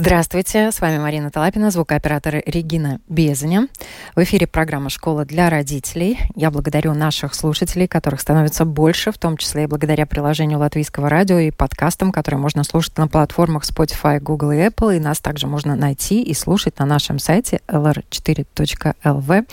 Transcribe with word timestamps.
Здравствуйте, 0.00 0.70
с 0.70 0.80
вами 0.80 0.98
Марина 0.98 1.28
Талапина, 1.28 1.72
звукооператор 1.72 2.40
Регина 2.46 3.00
Безаня. 3.08 3.66
В 4.14 4.22
эфире 4.22 4.46
программа 4.46 4.90
«Школа 4.90 5.24
для 5.24 5.50
родителей». 5.50 6.20
Я 6.36 6.52
благодарю 6.52 6.94
наших 6.94 7.34
слушателей, 7.34 7.88
которых 7.88 8.20
становится 8.20 8.64
больше, 8.64 9.10
в 9.10 9.18
том 9.18 9.36
числе 9.36 9.64
и 9.64 9.66
благодаря 9.66 10.06
приложению 10.06 10.60
Латвийского 10.60 11.08
радио 11.08 11.38
и 11.38 11.50
подкастам, 11.50 12.12
которые 12.12 12.40
можно 12.40 12.62
слушать 12.62 12.96
на 12.96 13.08
платформах 13.08 13.64
Spotify, 13.64 14.20
Google 14.20 14.52
и 14.52 14.58
Apple. 14.58 14.96
И 14.96 15.00
нас 15.00 15.18
также 15.18 15.48
можно 15.48 15.74
найти 15.74 16.22
и 16.22 16.32
слушать 16.32 16.78
на 16.78 16.86
нашем 16.86 17.18
сайте 17.18 17.60
lr4.lv. 17.66 19.48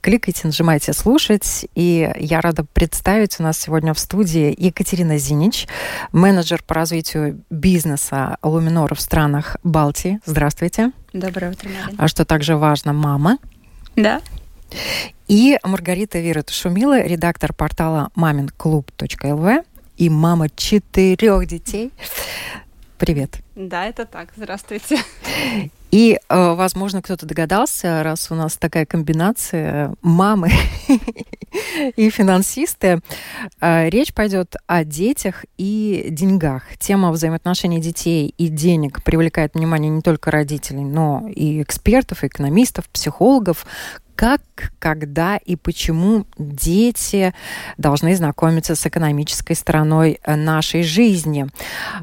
Кликайте, 0.00 0.40
нажимайте 0.44 0.94
«Слушать». 0.94 1.66
И 1.74 2.10
я 2.16 2.40
рада 2.40 2.64
представить 2.64 3.38
у 3.38 3.42
нас 3.42 3.58
сегодня 3.58 3.92
в 3.92 3.98
студии 3.98 4.54
Екатерина 4.56 5.18
Зинич, 5.18 5.68
менеджер 6.12 6.62
по 6.66 6.74
развитию 6.74 7.42
бизнеса 7.50 8.38
Луминора 8.42 8.94
в 8.94 9.00
странах 9.02 9.58
Балтии 9.62 9.90
Балтии. 10.00 10.20
Здравствуйте. 10.24 10.92
Доброе 11.12 11.52
утро, 11.52 11.68
Марина. 11.68 11.98
А 11.98 12.08
что 12.08 12.24
также 12.24 12.56
важно, 12.56 12.92
мама. 12.92 13.38
Да. 13.96 14.22
И 15.28 15.58
Маргарита 15.62 16.18
Вира 16.20 16.44
Шумила, 16.48 17.02
редактор 17.02 17.52
портала 17.52 18.10
маминклуб.лв 18.14 19.64
и 19.96 20.10
мама 20.10 20.48
четырех 20.48 21.46
детей. 21.46 21.92
Привет. 22.98 23.40
Да, 23.68 23.86
это 23.86 24.06
так. 24.06 24.30
Здравствуйте. 24.36 24.98
И, 25.90 26.18
э, 26.28 26.54
возможно, 26.54 27.02
кто-то 27.02 27.26
догадался, 27.26 28.04
раз 28.04 28.30
у 28.30 28.36
нас 28.36 28.56
такая 28.56 28.86
комбинация 28.86 29.92
мамы 30.02 30.50
и 31.96 32.10
финансисты, 32.10 33.00
э, 33.60 33.90
речь 33.90 34.14
пойдет 34.14 34.54
о 34.68 34.84
детях 34.84 35.44
и 35.58 36.06
деньгах. 36.10 36.62
Тема 36.78 37.10
взаимоотношений 37.10 37.80
детей 37.80 38.32
и 38.38 38.46
денег 38.46 39.02
привлекает 39.02 39.54
внимание 39.54 39.90
не 39.90 40.00
только 40.00 40.30
родителей, 40.30 40.84
но 40.84 41.28
и 41.28 41.60
экспертов, 41.60 42.22
экономистов, 42.22 42.88
психологов, 42.88 43.66
как, 44.20 44.42
когда 44.78 45.38
и 45.38 45.56
почему 45.56 46.26
дети 46.36 47.32
должны 47.78 48.14
знакомиться 48.14 48.76
с 48.76 48.86
экономической 48.86 49.54
стороной 49.54 50.20
э, 50.22 50.36
нашей 50.36 50.82
жизни. 50.82 51.46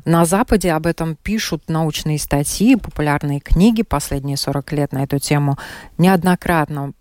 На 0.03 0.25
Западе 0.25 0.71
об 0.71 0.87
этом 0.87 1.15
пишут 1.15 1.46
научные 1.67 2.19
статьи, 2.19 2.75
популярные 2.75 3.39
книги 3.39 3.83
последние 3.83 4.37
40 4.37 4.71
лет 4.73 4.91
на 4.91 5.03
эту 5.03 5.19
тему 5.19 5.57
неоднократно 5.97 6.93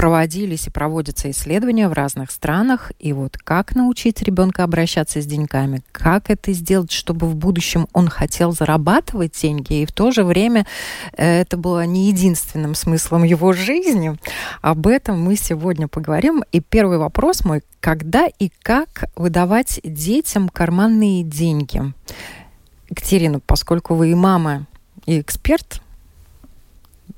проводились 0.00 0.66
и 0.66 0.70
проводятся 0.70 1.30
исследования 1.30 1.86
в 1.86 1.92
разных 1.92 2.30
странах. 2.30 2.90
И 2.98 3.12
вот 3.12 3.36
как 3.36 3.74
научить 3.74 4.22
ребенка 4.22 4.64
обращаться 4.64 5.20
с 5.20 5.26
деньгами, 5.26 5.82
как 5.92 6.30
это 6.30 6.54
сделать, 6.54 6.90
чтобы 6.90 7.26
в 7.26 7.36
будущем 7.36 7.86
он 7.92 8.08
хотел 8.08 8.52
зарабатывать 8.52 9.38
деньги, 9.40 9.82
и 9.82 9.86
в 9.86 9.92
то 9.92 10.10
же 10.10 10.24
время 10.24 10.66
э, 11.12 11.42
это 11.42 11.58
было 11.58 11.84
не 11.84 12.08
единственным 12.08 12.74
смыслом 12.74 13.24
его 13.24 13.52
жизни. 13.52 14.16
Об 14.62 14.86
этом 14.86 15.20
мы 15.20 15.36
сегодня 15.36 15.86
поговорим. 15.86 16.44
И 16.50 16.60
первый 16.60 16.96
вопрос 16.96 17.44
мой, 17.44 17.62
когда 17.80 18.26
и 18.26 18.50
как 18.62 19.10
выдавать 19.16 19.80
детям 19.84 20.48
карманные 20.48 21.24
деньги? 21.24 21.92
Екатерина, 22.90 23.40
поскольку 23.40 23.94
вы 23.94 24.10
и 24.10 24.14
мама, 24.14 24.66
и 25.06 25.20
эксперт, 25.20 25.80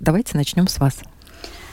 давайте 0.00 0.36
начнем 0.36 0.68
с 0.68 0.78
вас. 0.78 1.00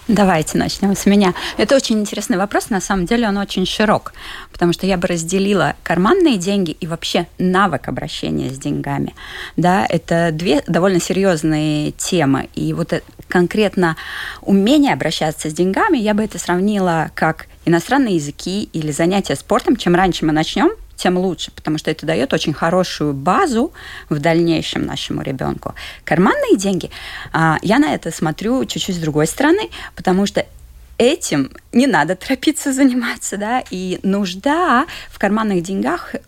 Давайте 0.10 0.58
начнем 0.58 0.96
с 0.96 1.06
меня. 1.06 1.36
Это 1.58 1.76
очень 1.76 2.00
интересный 2.00 2.38
вопрос. 2.38 2.72
На 2.72 2.82
самом 2.82 3.06
деле 3.06 3.28
он 3.28 3.38
очень 3.38 3.68
широк, 3.68 4.14
потому 4.52 4.74
что 4.74 4.88
я 4.88 4.98
бы 4.98 5.08
разделила 5.08 5.76
карманные 5.84 6.38
деньги 6.38 6.72
и 6.72 6.88
вообще 6.88 7.28
навык 7.38 7.88
обращения 7.88 8.50
с 8.50 8.58
деньгами. 8.58 9.14
Да, 9.56 9.86
это 9.88 10.32
две 10.34 10.64
довольно 10.66 11.00
серьезные 11.00 11.92
темы. 11.92 12.50
И 12.56 12.74
вот 12.74 13.04
конкретно 13.28 13.98
умение 14.42 14.94
обращаться 14.94 15.48
с 15.52 15.54
деньгами, 15.54 16.00
я 16.00 16.16
бы 16.16 16.24
это 16.24 16.40
сравнила 16.40 17.12
как 17.14 17.46
иностранные 17.66 18.16
языки 18.16 18.68
или 18.74 18.92
занятия 18.92 19.36
спортом. 19.36 19.76
Чем 19.76 19.94
раньше 19.94 20.26
мы 20.26 20.32
начнем, 20.32 20.72
тем 21.00 21.18
лучше, 21.18 21.52
потому 21.52 21.78
что 21.78 21.90
это 21.90 22.06
дает 22.06 22.34
очень 22.34 22.54
хорошую 22.54 23.14
базу 23.14 23.72
в 24.10 24.20
дальнейшем 24.20 24.86
нашему 24.86 25.22
ребенку. 25.22 25.74
Карманные 26.04 26.58
деньги, 26.58 26.92
а, 27.32 27.58
я 27.62 27.80
на 27.80 27.94
это 27.94 28.12
смотрю 28.12 28.66
чуть-чуть 28.66 28.98
с 28.98 29.00
другой 29.00 29.26
стороны, 29.26 29.70
потому 29.96 30.26
что 30.26 30.46
этим 31.00 31.52
не 31.72 31.88
надо 31.88 32.16
торопиться 32.16 32.74
заниматься, 32.74 33.38
да, 33.38 33.64
и 33.72 34.00
нужда 34.04 34.86
в 35.10 35.18
карманных 35.18 35.64
деньгах 35.64 36.14
э, 36.14 36.20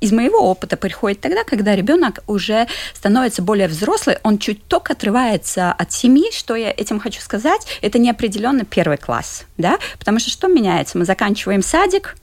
из 0.00 0.12
моего 0.12 0.38
опыта 0.38 0.76
приходит 0.76 1.20
тогда, 1.20 1.44
когда 1.44 1.74
ребенок 1.74 2.20
уже 2.26 2.66
становится 2.94 3.42
более 3.42 3.68
взрослый, 3.68 4.16
он 4.22 4.38
чуть 4.38 4.64
только 4.66 4.94
отрывается 4.94 5.72
от 5.72 5.92
семьи, 5.92 6.30
что 6.32 6.54
я 6.54 6.70
этим 6.70 7.00
хочу 7.00 7.20
сказать, 7.20 7.66
это 7.82 7.98
неопределенно 7.98 8.64
первый 8.64 8.96
класс, 8.96 9.44
да, 9.58 9.78
потому 9.98 10.20
что 10.20 10.30
что 10.30 10.48
меняется? 10.48 10.96
Мы 10.96 11.04
заканчиваем 11.04 11.62
садик, 11.62 12.16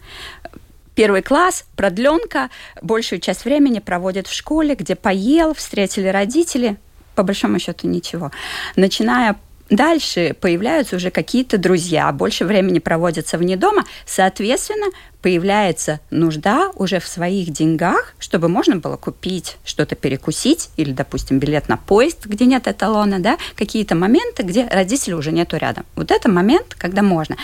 первый 0.97 1.21
класс, 1.21 1.65
продленка, 1.75 2.49
большую 2.81 3.19
часть 3.19 3.45
времени 3.45 3.77
проводит 3.77 4.25
в 4.25 4.33
школе, 4.33 4.73
где 4.73 4.95
поел, 4.95 5.53
встретили 5.53 6.07
родители, 6.07 6.77
по 7.13 7.21
большому 7.21 7.59
счету 7.59 7.87
ничего. 7.87 8.31
Начиная 8.75 9.35
Дальше 9.69 10.33
появляются 10.39 10.95
уже 10.95 11.11
какие-то 11.11 11.57
друзья, 11.57 12.09
больше 12.13 12.45
времени 12.45 12.79
проводятся 12.79 13.37
вне 13.37 13.57
дома, 13.57 13.83
соответственно, 14.05 14.85
появляется 15.21 15.99
нужда 16.09 16.71
уже 16.75 17.01
в 17.01 17.07
своих 17.07 17.49
деньгах, 17.49 18.15
чтобы 18.17 18.47
можно 18.47 18.77
было 18.77 18.95
купить 18.95 19.57
что-то 19.65 19.95
перекусить 19.95 20.69
или, 20.77 20.93
допустим, 20.93 21.39
билет 21.39 21.67
на 21.67 21.75
поезд, 21.75 22.27
где 22.27 22.45
нет 22.45 22.65
эталона, 22.65 23.19
да, 23.19 23.37
какие-то 23.57 23.93
моменты, 23.93 24.43
где 24.43 24.65
родителей 24.67 25.15
уже 25.15 25.33
нету 25.33 25.57
рядом. 25.57 25.85
Вот 25.95 26.11
это 26.11 26.31
момент, 26.31 26.73
когда 26.77 27.01
можно. 27.01 27.35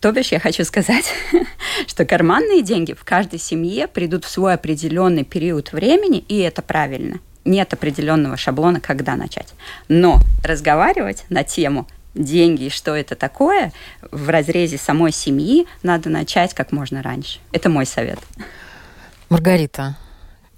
То 0.00 0.12
бишь, 0.12 0.32
я 0.32 0.40
хочу 0.40 0.64
сказать, 0.64 1.12
что 1.86 2.06
карманные 2.06 2.62
деньги 2.62 2.94
в 2.94 3.04
каждой 3.04 3.38
семье 3.38 3.86
придут 3.86 4.24
в 4.24 4.30
свой 4.30 4.54
определенный 4.54 5.24
период 5.24 5.72
времени, 5.72 6.18
и 6.18 6.38
это 6.38 6.62
правильно. 6.62 7.18
Нет 7.44 7.72
определенного 7.74 8.36
шаблона, 8.38 8.80
когда 8.80 9.16
начать. 9.16 9.52
Но 9.88 10.20
разговаривать 10.42 11.24
на 11.28 11.44
тему 11.44 11.86
деньги 12.14 12.64
и 12.64 12.70
что 12.70 12.94
это 12.94 13.14
такое 13.14 13.72
в 14.10 14.28
разрезе 14.30 14.78
самой 14.78 15.12
семьи 15.12 15.66
надо 15.82 16.08
начать 16.08 16.54
как 16.54 16.72
можно 16.72 17.02
раньше. 17.02 17.38
Это 17.52 17.68
мой 17.68 17.86
совет. 17.86 18.18
Маргарита, 19.28 19.96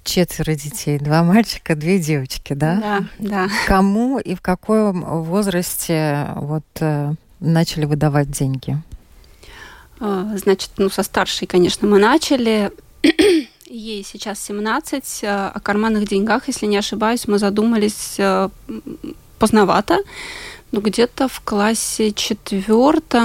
четверо 0.05 0.55
детей, 0.55 0.99
два 0.99 1.25
мальчика, 1.25 1.75
две 1.75 1.99
девочки, 1.99 2.53
да? 2.53 2.77
Да, 2.77 3.05
да. 3.19 3.49
Кому 3.67 4.19
и 4.19 4.35
в 4.35 4.41
каком 4.41 5.03
возрасте 5.25 6.29
вот 6.37 6.65
э, 6.81 7.13
начали 7.41 7.85
выдавать 7.85 8.31
деньги? 8.31 8.79
А, 10.05 10.27
значит, 10.37 10.71
ну, 10.79 10.91
со 10.91 11.05
старшей, 11.05 11.47
конечно, 11.47 11.87
мы 11.87 12.01
начали. 12.01 12.73
Ей 13.67 14.05
сейчас 14.05 14.45
17. 14.45 15.21
А, 15.23 15.53
о 15.55 15.61
карманных 15.61 16.09
деньгах, 16.09 16.49
если 16.49 16.67
не 16.67 16.77
ошибаюсь, 16.77 17.29
мы 17.29 17.39
задумались 17.39 18.17
а, 18.19 18.51
поздновато. 19.39 19.99
Ну, 20.73 20.81
где-то 20.81 21.29
в 21.29 21.41
классе 21.43 22.11
четвертом 22.13 23.23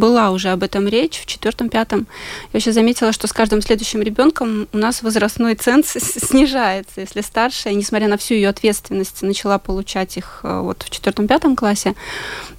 была 0.00 0.32
уже 0.32 0.48
об 0.48 0.64
этом 0.64 0.88
речь, 0.88 1.20
в 1.20 1.26
четвертом-пятом. 1.26 2.00
Я 2.00 2.06
вообще 2.54 2.72
заметила, 2.72 3.12
что 3.12 3.28
с 3.28 3.32
каждым 3.32 3.62
следующим 3.62 4.02
ребенком 4.02 4.66
у 4.72 4.76
нас 4.76 5.04
возрастной 5.04 5.54
ценз 5.54 5.86
снижается. 5.98 7.00
Если 7.02 7.20
старшая, 7.20 7.74
несмотря 7.74 8.08
на 8.08 8.16
всю 8.16 8.34
ее 8.34 8.48
ответственность, 8.48 9.22
начала 9.22 9.58
получать 9.58 10.16
их 10.16 10.40
вот 10.42 10.82
в 10.82 10.90
четвертом-пятом 10.90 11.54
классе, 11.54 11.94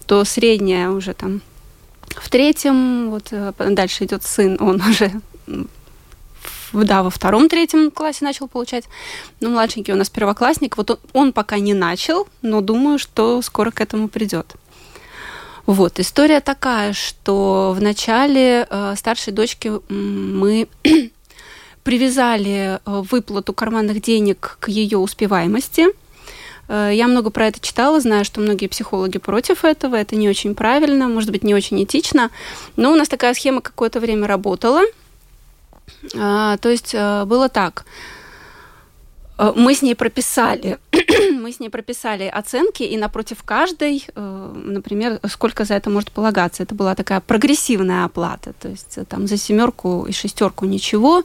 то 0.06 0.24
средняя 0.24 0.92
уже 0.92 1.14
там 1.14 1.42
в 2.16 2.30
третьем, 2.30 3.10
вот 3.10 3.28
э, 3.31 3.54
дальше 3.58 4.06
идет 4.06 4.24
сын, 4.24 4.58
он 4.60 4.81
уже 4.90 5.12
да, 6.74 7.04
во 7.04 7.10
втором-третьем 7.10 7.92
классе 7.92 8.24
начал 8.24 8.48
получать. 8.48 8.86
Ну, 9.42 9.50
младшенький 9.50 9.94
у 9.94 9.98
нас 9.98 10.10
первоклассник. 10.10 10.78
Вот 10.78 10.92
он, 10.92 11.00
он 11.13 11.34
пока 11.34 11.60
не 11.60 11.74
начал, 11.74 12.28
но 12.42 12.62
думаю, 12.62 12.98
что 12.98 13.42
скоро 13.42 13.72
к 13.72 13.81
этому 13.81 14.08
придет. 14.08 14.56
Вот, 15.66 16.00
история 16.00 16.40
такая, 16.40 16.94
что 16.94 17.74
в 17.78 17.81
начале 17.81 18.68
э, 18.69 18.96
старшей 18.98 19.34
дочки 19.34 19.72
мы 19.90 20.68
привязали 21.84 22.80
э, 22.80 22.80
выплату 22.86 23.54
карманных 23.54 24.02
денег 24.02 24.57
к 24.60 24.69
ее 24.69 24.98
успеваемости– 24.98 25.88
я 26.69 27.08
много 27.08 27.31
про 27.31 27.48
это 27.48 27.60
читала, 27.60 28.00
знаю, 28.00 28.24
что 28.24 28.40
многие 28.40 28.68
психологи 28.68 29.18
против 29.18 29.66
этого, 29.66 29.96
это 29.96 30.16
не 30.16 30.30
очень 30.30 30.56
правильно, 30.56 31.08
может 31.08 31.31
быть, 31.31 31.44
не 31.44 31.54
очень 31.54 31.84
этично, 31.84 32.30
но 32.75 32.92
у 32.92 32.96
нас 32.96 33.10
такая 33.10 33.34
схема 33.34 33.62
какое-то 33.62 34.00
время 34.00 34.28
работала. 34.28 34.81
А, 36.18 36.58
то 36.58 36.69
есть 36.69 36.96
а, 36.98 37.25
было 37.25 37.50
так. 37.50 37.86
Э, 39.38 39.54
мы 39.56 39.74
с 39.74 39.81
ней 39.81 39.96
прописали, 39.96 40.78
мы 41.42 41.52
с 41.52 41.60
ней 41.60 41.70
прописали 41.70 42.24
оценки, 42.24 42.84
и 42.84 42.98
напротив 42.98 43.44
каждой, 43.44 44.06
э, 44.16 44.54
например, 44.56 45.20
сколько 45.30 45.66
за 45.66 45.74
это 45.74 45.90
может 45.90 46.12
полагаться. 46.12 46.64
Это 46.64 46.76
была 46.76 46.96
такая 46.96 47.20
прогрессивная 47.20 48.06
оплата, 48.06 48.54
то 48.60 48.70
есть 48.70 48.98
э, 48.98 49.06
там 49.06 49.28
за 49.28 49.38
семерку 49.38 50.06
и 50.08 50.12
шестерку 50.12 50.66
ничего, 50.66 51.24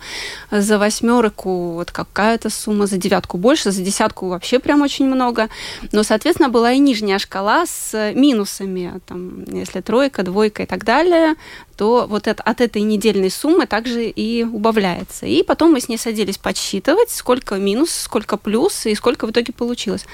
за 0.50 0.78
восьмерку 0.78 1.72
вот 1.72 1.90
какая-то 1.90 2.50
сумма, 2.50 2.86
за 2.86 2.96
девятку 2.96 3.38
больше, 3.38 3.70
за 3.70 3.82
десятку 3.82 4.28
вообще 4.28 4.58
прям 4.58 4.82
очень 4.82 5.06
много. 5.06 5.48
Но, 5.92 6.02
соответственно, 6.02 6.48
была 6.48 6.72
и 6.72 6.78
нижняя 6.78 7.18
шкала 7.18 7.66
с 7.66 8.12
минусами, 8.14 9.00
там, 9.06 9.44
если 9.44 9.80
тройка, 9.80 10.22
двойка 10.22 10.62
и 10.62 10.66
так 10.66 10.84
далее, 10.84 11.34
то 11.76 12.06
вот 12.08 12.26
это, 12.26 12.42
от 12.42 12.60
этой 12.60 12.82
недельной 12.82 13.30
суммы 13.30 13.66
также 13.66 14.08
и 14.08 14.44
убавляется. 14.44 15.26
И 15.26 15.42
потом 15.42 15.72
мы 15.72 15.80
с 15.80 15.88
ней 15.88 15.98
садились 15.98 16.38
подсчитывать, 16.38 17.10
сколько 17.10 17.56
минус, 17.56 17.90
сколько 17.90 18.36
плюс 18.36 18.86
и 18.86 18.94
сколько 18.94 19.26
в 19.26 19.30
итоге 19.30 19.52
получилось. 19.52 20.05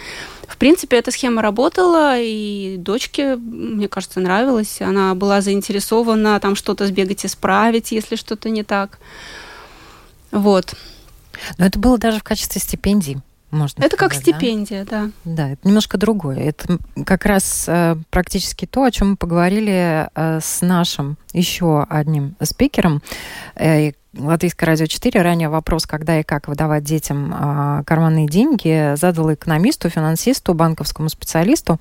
В 0.46 0.56
принципе, 0.56 0.98
эта 0.98 1.10
схема 1.10 1.42
работала, 1.42 2.18
и 2.18 2.76
дочке, 2.78 3.36
мне 3.36 3.88
кажется, 3.88 4.20
нравилась. 4.20 4.80
Она 4.80 5.14
была 5.14 5.40
заинтересована 5.40 6.38
там 6.40 6.54
что-то 6.54 6.86
сбегать 6.86 7.24
исправить, 7.24 7.92
если 7.92 8.16
что-то 8.16 8.50
не 8.50 8.62
так. 8.62 8.98
Вот. 10.30 10.74
Но 11.58 11.66
это 11.66 11.78
было 11.78 11.98
даже 11.98 12.20
в 12.20 12.22
качестве 12.22 12.60
стипендий 12.60 13.18
можно 13.52 13.82
Это 13.82 13.96
сказать, 13.96 14.14
как 14.14 14.22
стипендия, 14.22 14.84
да? 14.84 15.10
да. 15.24 15.34
Да, 15.36 15.48
это 15.50 15.68
немножко 15.68 15.98
другое. 15.98 16.38
Это 16.38 16.78
как 17.04 17.26
раз 17.26 17.66
э, 17.68 17.96
практически 18.10 18.64
то, 18.64 18.82
о 18.82 18.90
чем 18.90 19.10
мы 19.10 19.16
поговорили 19.16 20.08
э, 20.14 20.40
с 20.40 20.62
нашим 20.62 21.18
еще 21.34 21.86
одним 21.88 22.34
спикером. 22.42 23.02
Э, 23.54 23.92
Латвийское 24.16 24.66
радио 24.66 24.86
4 24.86 25.22
ранее 25.22 25.48
вопрос, 25.48 25.86
когда 25.86 26.20
и 26.20 26.22
как 26.22 26.46
выдавать 26.46 26.84
детям 26.84 27.32
э, 27.32 27.82
карманные 27.84 28.26
деньги, 28.26 28.94
задал 28.96 29.32
экономисту, 29.32 29.88
финансисту, 29.88 30.52
банковскому 30.52 31.08
специалисту, 31.08 31.80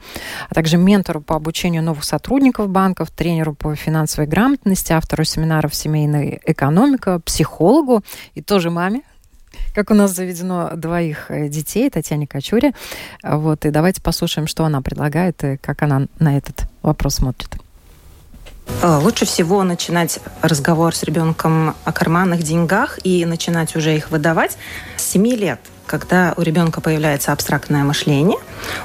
а 0.50 0.56
также 0.56 0.78
ментору 0.78 1.19
по 1.19 1.36
обучению 1.36 1.83
новых 1.83 2.06
сотрудников 2.06 2.69
банков, 2.69 3.12
тренеру 3.12 3.54
по 3.54 3.75
финансовой 3.75 4.28
грамотности, 4.28 4.94
автору 4.94 5.25
семинаров 5.25 5.75
«Семейная 5.75 6.39
экономика», 6.45 7.19
психологу 7.19 8.01
и 8.34 8.42
тоже 8.42 8.69
маме 8.69 9.01
как 9.75 9.92
у 9.92 9.94
нас 9.94 10.12
заведено 10.12 10.72
двоих 10.75 11.30
э, 11.30 11.48
детей, 11.50 11.89
Татьяне 11.89 12.27
Качуре. 12.27 12.74
Вот, 13.24 13.66
и 13.66 13.69
давайте 13.69 14.01
послушаем, 14.01 14.48
что 14.48 14.66
она 14.66 14.81
предлагает 14.81 15.44
и 15.44 15.57
как 15.57 15.81
она 15.81 16.07
на 16.19 16.38
этот 16.38 16.63
вопрос 16.81 17.16
смотрит. 17.16 17.57
Э, 18.81 18.98
лучше 18.98 19.25
всего 19.25 19.63
начинать 19.63 20.19
разговор 20.42 20.96
с 20.96 21.04
ребенком 21.04 21.75
о 21.84 21.92
карманных 21.92 22.44
деньгах 22.44 23.00
и 23.04 23.25
начинать 23.25 23.75
уже 23.75 23.96
их 23.96 24.12
выдавать. 24.12 24.58
С 24.98 25.04
7 25.04 25.28
лет 25.36 25.60
когда 25.92 26.34
у 26.38 26.42
ребенка 26.42 26.80
появляется 26.80 27.34
абстрактное 27.34 27.84
мышление, 27.84 28.38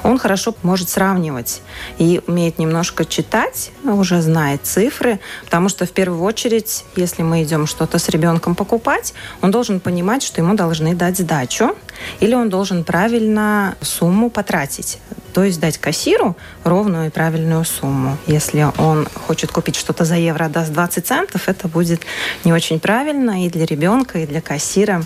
он 0.03 0.19
хорошо 0.19 0.53
может 0.61 0.89
сравнивать 0.89 1.61
и 1.97 2.21
умеет 2.27 2.59
немножко 2.59 3.05
читать, 3.05 3.71
уже 3.85 4.21
знает 4.21 4.65
цифры, 4.65 5.21
потому 5.45 5.69
что 5.69 5.85
в 5.85 5.91
первую 5.91 6.21
очередь, 6.23 6.83
если 6.97 7.23
мы 7.23 7.43
идем 7.43 7.65
что-то 7.65 7.97
с 7.97 8.09
ребенком 8.09 8.55
покупать, 8.55 9.13
он 9.41 9.51
должен 9.51 9.79
понимать, 9.79 10.21
что 10.21 10.41
ему 10.41 10.55
должны 10.55 10.95
дать 10.95 11.17
сдачу, 11.17 11.77
или 12.19 12.33
он 12.33 12.49
должен 12.49 12.83
правильно 12.83 13.75
сумму 13.81 14.29
потратить. 14.29 14.99
То 15.37 15.43
есть 15.43 15.59
дать 15.59 15.77
кассиру 15.77 16.35
ровную 16.63 17.07
и 17.07 17.09
правильную 17.11 17.63
сумму. 17.63 18.17
Если 18.25 18.65
он 18.79 19.07
хочет 19.27 19.51
купить 19.51 19.75
что-то 19.75 20.03
за 20.03 20.15
евро, 20.15 20.49
даст 20.49 20.71
20 20.71 21.05
центов, 21.05 21.47
это 21.47 21.67
будет 21.67 22.01
не 22.43 22.51
очень 22.53 22.79
правильно 22.79 23.45
и 23.45 23.49
для 23.49 23.67
ребенка, 23.67 24.17
и 24.17 24.25
для 24.25 24.41
кассира. 24.41 25.03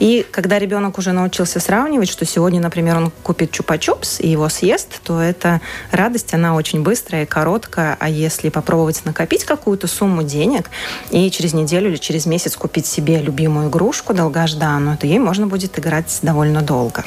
И 0.00 0.26
когда 0.32 0.58
ребенок 0.58 0.98
уже 0.98 1.12
научился 1.12 1.60
сравнивать, 1.60 2.08
что 2.08 2.24
сегодня, 2.24 2.60
например, 2.60 2.96
он 2.96 3.12
купит 3.22 3.52
чупа-чупс 3.52 4.20
и 4.20 4.28
его 4.28 4.48
съест, 4.48 5.00
то 5.04 5.20
эта 5.20 5.60
радость, 5.92 6.34
она 6.34 6.56
очень 6.56 6.82
быстрая 6.82 7.22
и 7.22 7.26
короткая. 7.26 7.96
А 8.00 8.08
если 8.08 8.48
попробовать 8.48 9.04
накопить 9.04 9.44
какую-то 9.44 9.86
сумму 9.86 10.24
денег 10.24 10.70
и 11.10 11.30
через 11.30 11.54
неделю 11.54 11.90
или 11.90 11.98
через 11.98 12.26
месяц 12.26 12.56
купить 12.56 12.86
себе 12.86 13.22
любимую 13.22 13.68
игрушку 13.68 14.12
долгожданную, 14.12 14.98
то 14.98 15.06
ей 15.06 15.20
можно 15.20 15.46
будет 15.46 15.78
играть 15.78 16.10
довольно 16.28 16.60
долго. 16.60 17.04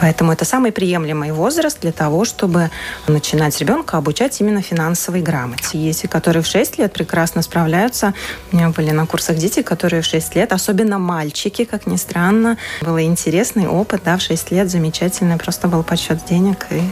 Поэтому 0.00 0.32
это 0.32 0.44
самый 0.44 0.72
приемлемый 0.72 1.32
возраст 1.32 1.80
для 1.80 1.92
того, 1.92 2.24
чтобы 2.24 2.70
начинать 3.08 3.60
ребенка 3.60 3.98
обучать 3.98 4.40
именно 4.40 4.62
финансовой 4.62 5.20
грамоте. 5.20 5.78
Есть, 5.78 6.08
которые 6.08 6.42
в 6.42 6.46
6 6.46 6.78
лет 6.78 6.92
прекрасно 6.92 7.42
справляются. 7.42 8.14
У 8.52 8.56
меня 8.56 8.70
были 8.70 8.90
на 8.90 9.06
курсах 9.06 9.36
дети, 9.36 9.62
которые 9.62 10.00
в 10.00 10.06
6 10.06 10.36
лет, 10.36 10.52
особенно 10.52 10.98
мальчики, 10.98 11.64
как 11.64 11.86
ни 11.86 11.96
странно. 11.96 12.56
Был 12.80 12.98
интересный 12.98 13.66
опыт, 13.66 14.02
да, 14.04 14.16
в 14.16 14.22
6 14.22 14.50
лет 14.52 14.70
замечательный. 14.70 15.36
Просто 15.36 15.68
был 15.68 15.82
подсчет 15.82 16.24
денег 16.26 16.66
и 16.70 16.82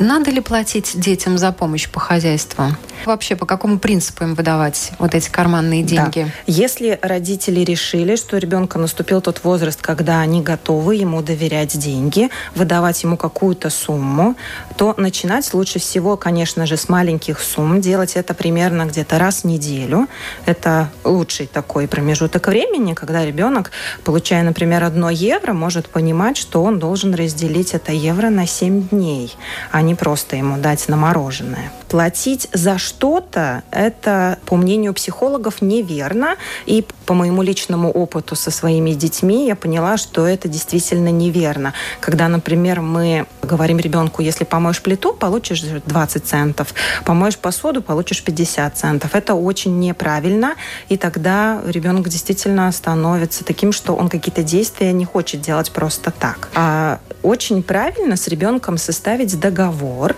надо 0.00 0.30
ли 0.30 0.40
платить 0.40 0.98
детям 0.98 1.38
за 1.38 1.52
помощь 1.52 1.88
по 1.88 2.00
хозяйству? 2.00 2.64
Вообще, 3.06 3.34
по 3.36 3.46
какому 3.46 3.78
принципу 3.78 4.24
им 4.24 4.34
выдавать 4.34 4.92
вот 4.98 5.14
эти 5.14 5.30
карманные 5.30 5.82
деньги? 5.82 6.24
Да. 6.24 6.30
Если 6.46 6.98
родители 7.00 7.60
решили, 7.60 8.16
что 8.16 8.36
ребенка 8.36 8.78
наступил 8.78 9.20
тот 9.20 9.42
возраст, 9.44 9.80
когда 9.80 10.20
они 10.20 10.42
готовы 10.42 10.96
ему 10.96 11.22
доверять 11.22 11.78
деньги, 11.78 12.28
выдавать 12.54 13.02
ему 13.02 13.16
какую-то 13.16 13.70
сумму, 13.70 14.36
то 14.76 14.94
начинать 14.98 15.52
лучше 15.54 15.78
всего, 15.78 16.16
конечно 16.16 16.66
же, 16.66 16.76
с 16.76 16.88
маленьких 16.88 17.40
сумм. 17.40 17.80
Делать 17.80 18.16
это 18.16 18.34
примерно 18.34 18.84
где-то 18.84 19.18
раз 19.18 19.42
в 19.42 19.44
неделю. 19.44 20.06
Это 20.44 20.90
лучший 21.04 21.46
такой 21.46 21.88
промежуток 21.88 22.48
времени, 22.48 22.94
когда 22.94 23.24
ребенок, 23.24 23.70
получая, 24.04 24.42
например, 24.42 24.84
одно 24.84 25.10
евро, 25.10 25.52
может 25.52 25.88
понимать, 25.88 26.36
что 26.36 26.62
он 26.62 26.78
должен 26.78 27.14
разделить 27.14 27.72
это 27.72 27.92
евро 27.92 28.28
на 28.28 28.46
7 28.46 28.88
дней, 28.88 29.34
а 29.70 29.80
не 29.90 29.96
просто 29.96 30.36
ему 30.36 30.56
дать 30.56 30.88
на 30.88 30.96
мороженое. 30.96 31.72
Платить 31.90 32.48
за 32.52 32.78
что-то, 32.78 33.64
это, 33.72 34.38
по 34.46 34.54
мнению 34.54 34.94
психологов, 34.94 35.60
неверно. 35.60 36.36
И 36.64 36.86
по 37.04 37.14
моему 37.14 37.42
личному 37.42 37.90
опыту 37.90 38.36
со 38.36 38.52
своими 38.52 38.92
детьми 38.92 39.48
я 39.48 39.56
поняла, 39.56 39.96
что 39.96 40.24
это 40.24 40.46
действительно 40.46 41.08
неверно. 41.08 41.74
Когда, 41.98 42.28
например, 42.28 42.80
мы 42.80 43.26
говорим 43.42 43.80
ребенку, 43.80 44.22
если 44.22 44.44
помоешь 44.44 44.80
плиту, 44.80 45.12
получишь 45.12 45.62
20 45.62 46.24
центов, 46.24 46.74
помоешь 47.04 47.36
посуду, 47.36 47.82
получишь 47.82 48.22
50 48.22 48.76
центов. 48.76 49.16
Это 49.16 49.34
очень 49.34 49.80
неправильно, 49.80 50.54
и 50.88 50.96
тогда 50.96 51.60
ребенок 51.66 52.08
действительно 52.08 52.70
становится 52.70 53.44
таким, 53.44 53.72
что 53.72 53.96
он 53.96 54.08
какие-то 54.08 54.44
действия 54.44 54.92
не 54.92 55.04
хочет 55.04 55.40
делать 55.40 55.72
просто 55.72 56.12
так. 56.12 56.50
А 56.54 57.00
очень 57.24 57.64
правильно 57.64 58.16
с 58.16 58.28
ребенком 58.28 58.78
составить 58.78 59.40
договор, 59.40 60.14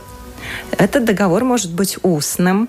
этот 0.79 1.05
договор 1.05 1.45
может 1.45 1.73
быть 1.73 1.99
устным, 2.03 2.69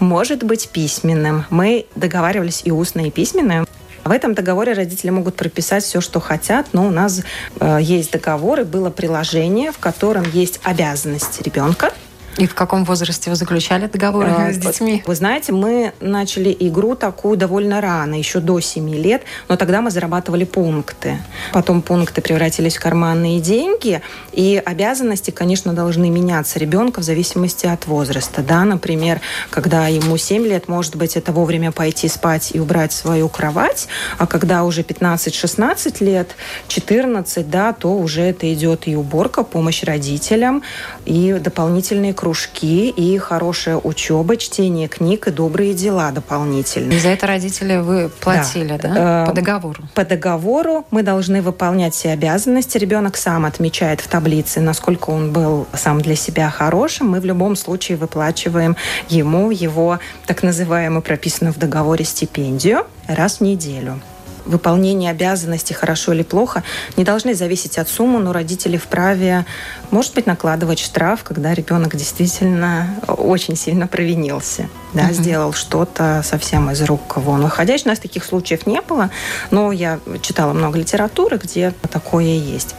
может 0.00 0.42
быть 0.42 0.68
письменным. 0.68 1.44
Мы 1.50 1.86
договаривались 1.96 2.62
и 2.64 2.70
устно, 2.70 3.06
и 3.06 3.10
письменно. 3.10 3.66
В 4.04 4.10
этом 4.10 4.34
договоре 4.34 4.74
родители 4.74 5.10
могут 5.10 5.34
прописать 5.36 5.82
все, 5.82 6.02
что 6.02 6.20
хотят, 6.20 6.68
но 6.72 6.86
у 6.86 6.90
нас 6.90 7.22
э, 7.58 7.78
есть 7.80 8.12
договор 8.12 8.60
и 8.60 8.64
было 8.64 8.90
приложение, 8.90 9.72
в 9.72 9.78
котором 9.78 10.24
есть 10.30 10.60
обязанность 10.62 11.40
ребенка 11.40 11.92
и 12.36 12.46
в 12.46 12.54
каком 12.54 12.84
возрасте 12.84 13.30
вы 13.30 13.36
заключали 13.36 13.86
договоры 13.86 14.28
а, 14.28 14.52
с 14.52 14.56
детьми? 14.56 15.02
Вы 15.06 15.14
знаете, 15.14 15.52
мы 15.52 15.92
начали 16.00 16.54
игру 16.58 16.94
такую 16.96 17.36
довольно 17.36 17.80
рано, 17.80 18.14
еще 18.14 18.40
до 18.40 18.58
7 18.60 18.90
лет, 18.94 19.22
но 19.48 19.56
тогда 19.56 19.80
мы 19.80 19.90
зарабатывали 19.90 20.44
пункты. 20.44 21.18
Потом 21.52 21.82
пункты 21.82 22.20
превратились 22.20 22.76
в 22.76 22.80
карманные 22.80 23.40
деньги, 23.40 24.02
и 24.32 24.60
обязанности, 24.64 25.30
конечно, 25.30 25.72
должны 25.74 26.10
меняться 26.10 26.58
ребенка 26.58 27.00
в 27.00 27.04
зависимости 27.04 27.66
от 27.66 27.86
возраста. 27.86 28.42
Да, 28.42 28.64
например, 28.64 29.20
когда 29.50 29.86
ему 29.88 30.16
7 30.16 30.44
лет, 30.44 30.68
может 30.68 30.96
быть, 30.96 31.16
это 31.16 31.32
вовремя 31.32 31.70
пойти 31.70 32.08
спать 32.08 32.50
и 32.52 32.60
убрать 32.60 32.92
свою 32.92 33.28
кровать, 33.28 33.86
а 34.18 34.26
когда 34.26 34.64
уже 34.64 34.82
15-16 34.82 36.04
лет, 36.04 36.30
14, 36.68 37.48
да, 37.48 37.72
то 37.72 37.96
уже 37.96 38.22
это 38.22 38.52
идет 38.52 38.88
и 38.88 38.96
уборка, 38.96 39.44
помощь 39.44 39.84
родителям, 39.84 40.62
и 41.04 41.34
дополнительные 41.40 42.12
кружки 42.24 42.88
и 42.88 43.18
хорошая 43.18 43.76
учеба, 43.76 44.38
чтение 44.38 44.88
книг 44.88 45.28
и 45.28 45.30
добрые 45.30 45.74
дела 45.74 46.10
дополнительные. 46.10 46.96
И 46.96 46.98
за 46.98 47.10
это 47.10 47.26
родители 47.26 47.76
вы 47.76 48.08
платили, 48.08 48.78
да? 48.82 48.88
да? 48.88 49.22
Э, 49.24 49.26
по 49.26 49.34
договору? 49.34 49.82
По 49.94 50.06
договору 50.06 50.86
мы 50.90 51.02
должны 51.02 51.42
выполнять 51.42 51.92
все 51.92 52.12
обязанности. 52.12 52.78
Ребенок 52.78 53.18
сам 53.18 53.44
отмечает 53.44 54.00
в 54.00 54.08
таблице, 54.08 54.60
насколько 54.60 55.10
он 55.10 55.34
был 55.34 55.66
сам 55.74 56.00
для 56.00 56.16
себя 56.16 56.48
хорошим. 56.48 57.10
Мы 57.10 57.20
в 57.20 57.26
любом 57.26 57.56
случае 57.56 57.98
выплачиваем 57.98 58.74
ему 59.10 59.50
его 59.50 59.98
так 60.24 60.42
называемую 60.42 61.02
прописанную 61.02 61.52
в 61.52 61.58
договоре 61.58 62.06
стипендию 62.06 62.86
раз 63.06 63.40
в 63.40 63.40
неделю. 63.42 64.00
Выполнение 64.44 65.10
обязанностей 65.10 65.74
хорошо 65.74 66.12
или 66.12 66.22
плохо, 66.22 66.62
не 66.96 67.04
должны 67.04 67.34
зависеть 67.34 67.78
от 67.78 67.88
суммы, 67.88 68.20
но 68.20 68.32
родители 68.32 68.76
вправе, 68.76 69.46
может 69.90 70.14
быть, 70.14 70.26
накладывать 70.26 70.78
штраф, 70.78 71.22
когда 71.24 71.54
ребенок 71.54 71.96
действительно 71.96 72.94
очень 73.06 73.56
сильно 73.56 73.86
провинился, 73.86 74.68
да, 74.92 75.04
угу. 75.04 75.14
сделал 75.14 75.52
что-то 75.52 76.22
совсем 76.24 76.70
из 76.70 76.82
рук 76.82 77.16
вон 77.16 77.42
выходящее. 77.42 77.86
У 77.86 77.88
нас 77.90 77.98
таких 77.98 78.24
случаев 78.24 78.66
не 78.66 78.80
было, 78.80 79.10
но 79.50 79.72
я 79.72 80.00
читала 80.22 80.52
много 80.52 80.78
литературы, 80.78 81.38
где 81.42 81.72
такое 81.90 82.24
есть. 82.24 82.74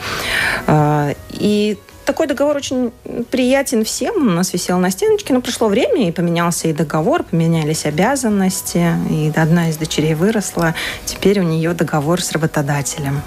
А, 0.68 1.14
и 1.32 1.78
такой 2.06 2.28
договор 2.28 2.56
очень 2.56 2.92
приятен 3.32 3.84
всем. 3.84 4.16
Он 4.18 4.30
у 4.30 4.32
нас 4.32 4.54
висел 4.54 4.78
на 4.78 4.92
стеночке, 4.92 5.34
но 5.34 5.42
прошло 5.42 5.68
время, 5.68 6.08
и 6.08 6.12
поменялся 6.12 6.68
и 6.68 6.74
договор, 6.74 7.24
поменялись 7.24 7.86
обязанности, 7.86 8.94
и 9.10 9.32
одна 9.36 9.70
из 9.70 9.78
дочерей 9.78 10.14
выросла. 10.14 10.76
Теперь 11.06 11.40
у 11.40 11.44
нее 11.44 11.74
договор 11.74 12.22
с 12.22 12.32
работодателем. 12.32 13.22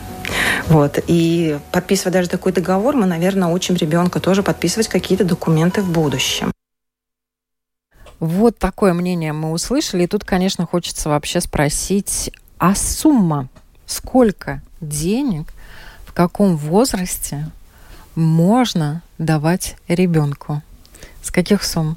Вот. 0.69 0.99
И 1.07 1.59
подписывая 1.73 2.13
даже 2.13 2.29
такой 2.29 2.53
договор, 2.53 2.97
мы, 2.97 3.07
наверное, 3.07 3.49
учим 3.49 3.75
ребенка 3.75 4.21
тоже 4.21 4.43
подписывать 4.43 4.89
какие-то 4.89 5.25
документы 5.25 5.83
в 5.83 5.91
будущем. 5.91 6.53
Вот 8.21 8.59
такое 8.59 8.95
мнение 8.95 9.33
мы 9.33 9.53
услышали. 9.53 10.05
И 10.05 10.07
тут, 10.07 10.25
конечно, 10.25 10.67
хочется 10.67 11.09
вообще 11.09 11.41
спросить, 11.41 12.31
а 12.59 12.75
сумма, 12.75 13.49
сколько 13.87 14.61
денег, 14.81 15.53
в 16.05 16.13
каком 16.13 16.57
возрасте 16.57 17.51
можно 18.19 19.03
давать 19.19 19.77
ребенку? 19.87 20.63
С 21.23 21.31
каких 21.31 21.65
сумм? 21.65 21.97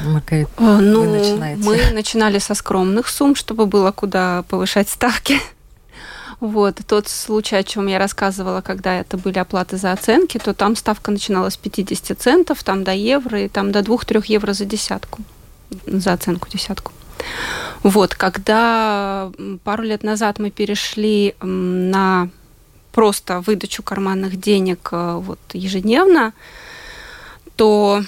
Маргарита, 0.00 0.50
ну, 0.58 1.00
вы 1.00 1.18
начинаете? 1.18 1.62
Мы 1.64 1.90
начинали 1.92 2.38
со 2.38 2.54
скромных 2.54 3.08
сумм, 3.08 3.34
чтобы 3.34 3.66
было 3.66 3.90
куда 3.90 4.44
повышать 4.48 4.88
ставки. 4.88 5.40
Вот, 6.40 6.80
тот 6.86 7.08
случай, 7.08 7.56
о 7.56 7.62
чем 7.62 7.86
я 7.86 7.98
рассказывала, 7.98 8.60
когда 8.60 8.98
это 8.98 9.16
были 9.16 9.38
оплаты 9.38 9.78
за 9.78 9.92
оценки, 9.92 10.36
то 10.36 10.52
там 10.52 10.76
ставка 10.76 11.10
начиналась 11.10 11.54
с 11.54 11.56
50 11.56 12.20
центов, 12.20 12.62
там 12.62 12.84
до 12.84 12.92
евро, 12.92 13.40
и 13.40 13.48
там 13.48 13.72
до 13.72 13.78
2-3 13.78 14.24
евро 14.26 14.52
за 14.52 14.66
десятку, 14.66 15.22
за 15.86 16.12
оценку 16.12 16.48
десятку. 16.50 16.92
Вот, 17.82 18.14
когда 18.14 19.30
пару 19.62 19.84
лет 19.84 20.02
назад 20.02 20.38
мы 20.38 20.50
перешли 20.50 21.34
на 21.40 22.28
просто 22.94 23.40
выдачу 23.40 23.82
карманных 23.82 24.36
денег 24.36 24.88
э, 24.92 25.18
вот, 25.20 25.40
ежедневно, 25.52 26.32
то 27.56 28.02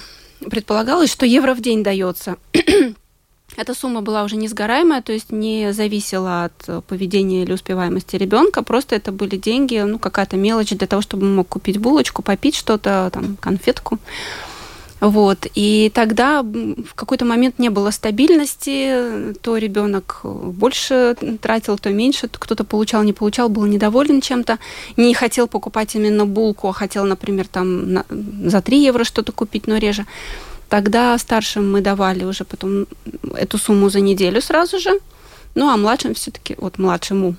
предполагалось, 0.49 1.11
что 1.11 1.25
евро 1.25 1.53
в 1.53 1.61
день 1.61 1.83
дается. 1.83 2.37
Эта 3.57 3.73
сумма 3.73 4.01
была 4.01 4.23
уже 4.23 4.37
несгораемая, 4.37 5.01
то 5.01 5.11
есть 5.11 5.31
не 5.31 5.73
зависела 5.73 6.45
от 6.45 6.85
поведения 6.85 7.43
или 7.43 7.53
успеваемости 7.53 8.15
ребенка, 8.15 8.63
просто 8.63 8.95
это 8.95 9.11
были 9.11 9.35
деньги, 9.35 9.77
ну, 9.79 9.99
какая-то 9.99 10.37
мелочь 10.37 10.69
для 10.69 10.87
того, 10.87 11.01
чтобы 11.01 11.25
он 11.25 11.35
мог 11.35 11.47
купить 11.49 11.79
булочку, 11.79 12.21
попить 12.21 12.55
что-то, 12.55 13.09
там, 13.11 13.35
конфетку. 13.37 13.99
Вот. 14.99 15.47
И 15.53 15.91
тогда 15.93 16.41
в 16.41 16.95
какой-то 16.95 17.25
момент 17.25 17.59
не 17.59 17.69
было 17.69 17.91
стабильности, 17.91 19.33
то 19.41 19.57
ребенок 19.57 20.21
больше 20.23 21.15
тратил, 21.41 21.77
то 21.77 21.89
меньше, 21.89 22.29
кто-то 22.31 22.63
получал, 22.63 23.03
не 23.03 23.13
получал, 23.13 23.49
был 23.49 23.65
недоволен 23.65 24.21
чем-то, 24.21 24.57
не 24.97 25.13
хотел 25.13 25.47
покупать 25.47 25.95
именно 25.95 26.25
булку, 26.25 26.67
а 26.67 26.73
хотел, 26.73 27.05
например, 27.05 27.47
там 27.47 27.93
на, 27.93 28.05
за 28.09 28.61
3 28.61 28.83
евро 28.83 29.03
что-то 29.03 29.31
купить, 29.31 29.67
но 29.67 29.77
реже. 29.77 30.05
Тогда 30.69 31.17
старшим 31.17 31.71
мы 31.71 31.81
давали 31.81 32.25
уже 32.25 32.43
потом 32.43 32.87
эту 33.35 33.57
сумму 33.57 33.89
за 33.89 34.01
неделю 34.01 34.41
сразу 34.41 34.79
же, 34.79 34.99
ну 35.55 35.69
а 35.69 35.77
младшим 35.77 36.13
все-таки, 36.13 36.55
вот 36.57 36.77
младшему 36.77 37.35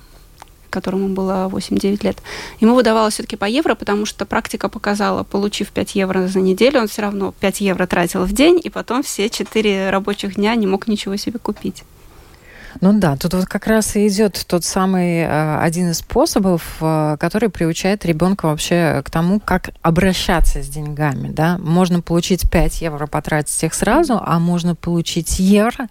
которому 0.69 1.09
было 1.09 1.49
8-9 1.51 2.03
лет, 2.03 2.17
ему 2.59 2.75
выдавалось 2.75 3.15
все-таки 3.15 3.35
по 3.35 3.45
евро, 3.45 3.75
потому 3.75 4.05
что 4.05 4.25
практика 4.25 4.69
показала, 4.69 5.23
получив 5.23 5.69
5 5.69 5.95
евро 5.95 6.27
за 6.27 6.39
неделю, 6.39 6.81
он 6.81 6.87
все 6.87 7.01
равно 7.01 7.33
5 7.39 7.61
евро 7.61 7.85
тратил 7.85 8.25
в 8.25 8.31
день, 8.33 8.59
и 8.63 8.69
потом 8.69 9.03
все 9.03 9.29
4 9.29 9.89
рабочих 9.89 10.35
дня 10.35 10.55
не 10.55 10.67
мог 10.67 10.87
ничего 10.87 11.15
себе 11.15 11.39
купить. 11.39 11.83
Ну 12.81 12.93
да, 12.93 13.17
тут 13.17 13.33
вот 13.33 13.45
как 13.45 13.67
раз 13.67 13.95
и 13.95 14.07
идет 14.07 14.45
тот 14.47 14.63
самый 14.63 15.19
э, 15.19 15.57
один 15.59 15.89
из 15.89 15.97
способов, 15.97 16.77
э, 16.81 17.17
который 17.19 17.49
приучает 17.49 18.05
ребенка 18.05 18.45
вообще 18.45 19.01
к 19.03 19.09
тому, 19.09 19.39
как 19.39 19.71
обращаться 19.81 20.61
с 20.61 20.67
деньгами. 20.67 21.29
Да? 21.29 21.57
Можно 21.57 22.01
получить 22.01 22.49
5 22.49 22.81
евро, 22.81 23.07
потратить 23.07 23.63
их 23.63 23.73
сразу, 23.73 24.21
а 24.23 24.39
можно 24.39 24.75
получить 24.75 25.39
евро, 25.39 25.87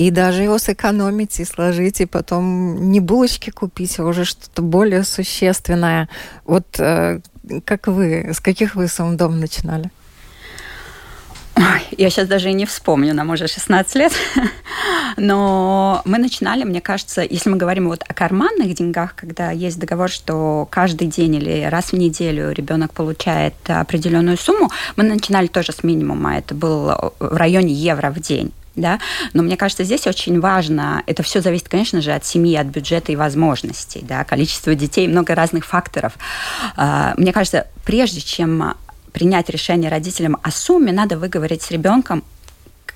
и 0.00 0.10
даже 0.10 0.42
его 0.44 0.56
сэкономить 0.56 1.40
и 1.40 1.44
сложить, 1.44 2.00
и 2.00 2.06
потом 2.06 2.90
не 2.90 3.00
булочки 3.00 3.50
купить, 3.50 3.98
а 3.98 4.04
уже 4.06 4.24
что-то 4.24 4.62
более 4.62 5.04
существенное. 5.04 6.08
Вот 6.46 6.64
э, 6.78 7.20
как 7.66 7.86
вы, 7.86 8.30
с 8.32 8.40
каких 8.40 8.76
вы 8.76 8.88
сумм 8.88 9.18
дом 9.18 9.38
начинали? 9.38 9.90
Я 11.98 12.08
сейчас 12.08 12.28
даже 12.28 12.48
и 12.48 12.54
не 12.54 12.64
вспомню, 12.64 13.12
нам 13.12 13.28
уже 13.28 13.46
16 13.46 13.94
лет. 13.96 14.12
Но 15.18 16.00
мы 16.06 16.16
начинали, 16.16 16.64
мне 16.64 16.80
кажется, 16.80 17.20
если 17.20 17.50
мы 17.50 17.58
говорим 17.58 17.88
вот 17.88 18.02
о 18.08 18.14
карманных 18.14 18.72
деньгах, 18.72 19.14
когда 19.14 19.50
есть 19.50 19.78
договор, 19.78 20.08
что 20.08 20.66
каждый 20.70 21.08
день 21.08 21.34
или 21.34 21.68
раз 21.68 21.92
в 21.92 21.98
неделю 21.98 22.52
ребенок 22.52 22.94
получает 22.94 23.52
определенную 23.66 24.38
сумму, 24.38 24.70
мы 24.96 25.04
начинали 25.04 25.48
тоже 25.48 25.72
с 25.72 25.84
минимума. 25.84 26.38
Это 26.38 26.54
был 26.54 27.12
в 27.18 27.36
районе 27.36 27.74
евро 27.74 28.10
в 28.10 28.18
день 28.18 28.54
да, 28.76 29.00
но 29.32 29.42
мне 29.42 29.56
кажется, 29.56 29.84
здесь 29.84 30.06
очень 30.06 30.40
важно, 30.40 31.02
это 31.06 31.22
все 31.22 31.40
зависит, 31.40 31.68
конечно 31.68 32.00
же, 32.00 32.12
от 32.12 32.24
семьи, 32.24 32.56
от 32.56 32.66
бюджета 32.68 33.12
и 33.12 33.16
возможностей, 33.16 34.00
да, 34.02 34.24
количество 34.24 34.74
детей, 34.74 35.08
много 35.08 35.34
разных 35.34 35.66
факторов. 35.66 36.14
А, 36.76 37.14
мне 37.16 37.32
кажется, 37.32 37.66
прежде 37.84 38.20
чем 38.20 38.74
принять 39.12 39.48
решение 39.50 39.90
родителям 39.90 40.38
о 40.42 40.50
сумме, 40.50 40.92
надо 40.92 41.18
выговорить 41.18 41.62
с 41.62 41.70
ребенком, 41.70 42.22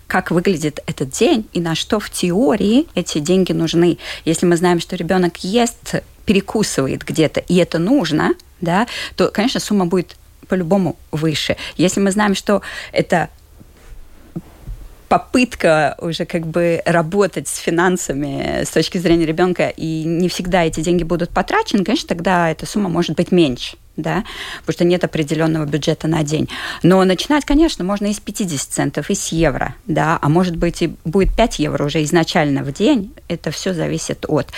как 0.06 0.30
выглядит 0.30 0.80
этот 0.86 1.10
день 1.10 1.48
и 1.52 1.60
на 1.60 1.74
что 1.74 1.98
в 1.98 2.10
теории 2.10 2.86
эти 2.94 3.18
деньги 3.18 3.52
нужны. 3.52 3.98
Если 4.24 4.46
мы 4.46 4.56
знаем, 4.56 4.80
что 4.80 4.96
ребенок 4.96 5.38
ест, 5.38 5.96
перекусывает 6.24 7.04
где-то, 7.04 7.40
и 7.40 7.56
это 7.56 7.78
нужно, 7.78 8.34
да, 8.60 8.86
то, 9.16 9.28
конечно, 9.28 9.60
сумма 9.60 9.86
будет 9.86 10.16
по-любому 10.48 10.96
выше. 11.10 11.56
Если 11.76 12.00
мы 12.00 12.10
знаем, 12.10 12.34
что 12.34 12.62
это 12.92 13.30
попытка 15.08 15.96
уже 16.00 16.24
как 16.24 16.46
бы 16.46 16.82
работать 16.84 17.48
с 17.48 17.56
финансами 17.56 18.64
с 18.64 18.70
точки 18.70 18.98
зрения 18.98 19.26
ребенка, 19.26 19.68
и 19.68 20.04
не 20.04 20.28
всегда 20.28 20.64
эти 20.64 20.80
деньги 20.80 21.04
будут 21.04 21.30
потрачены, 21.30 21.84
конечно, 21.84 22.08
тогда 22.08 22.50
эта 22.50 22.66
сумма 22.66 22.88
может 22.88 23.16
быть 23.16 23.32
меньше 23.32 23.76
да, 23.96 24.24
потому 24.60 24.74
что 24.74 24.84
нет 24.84 25.04
определенного 25.04 25.66
бюджета 25.66 26.08
на 26.08 26.22
день. 26.22 26.48
Но 26.82 27.04
начинать, 27.04 27.44
конечно, 27.44 27.84
можно 27.84 28.06
из 28.06 28.20
50 28.20 28.60
центов, 28.60 29.10
из 29.10 29.28
евро, 29.28 29.74
да, 29.86 30.18
а 30.20 30.28
может 30.28 30.56
быть 30.56 30.82
и 30.82 30.94
будет 31.04 31.34
5 31.36 31.58
евро 31.60 31.84
уже 31.84 32.02
изначально 32.02 32.64
в 32.64 32.72
день, 32.72 33.12
это 33.28 33.50
все 33.50 33.72
зависит 33.72 34.24
от. 34.28 34.48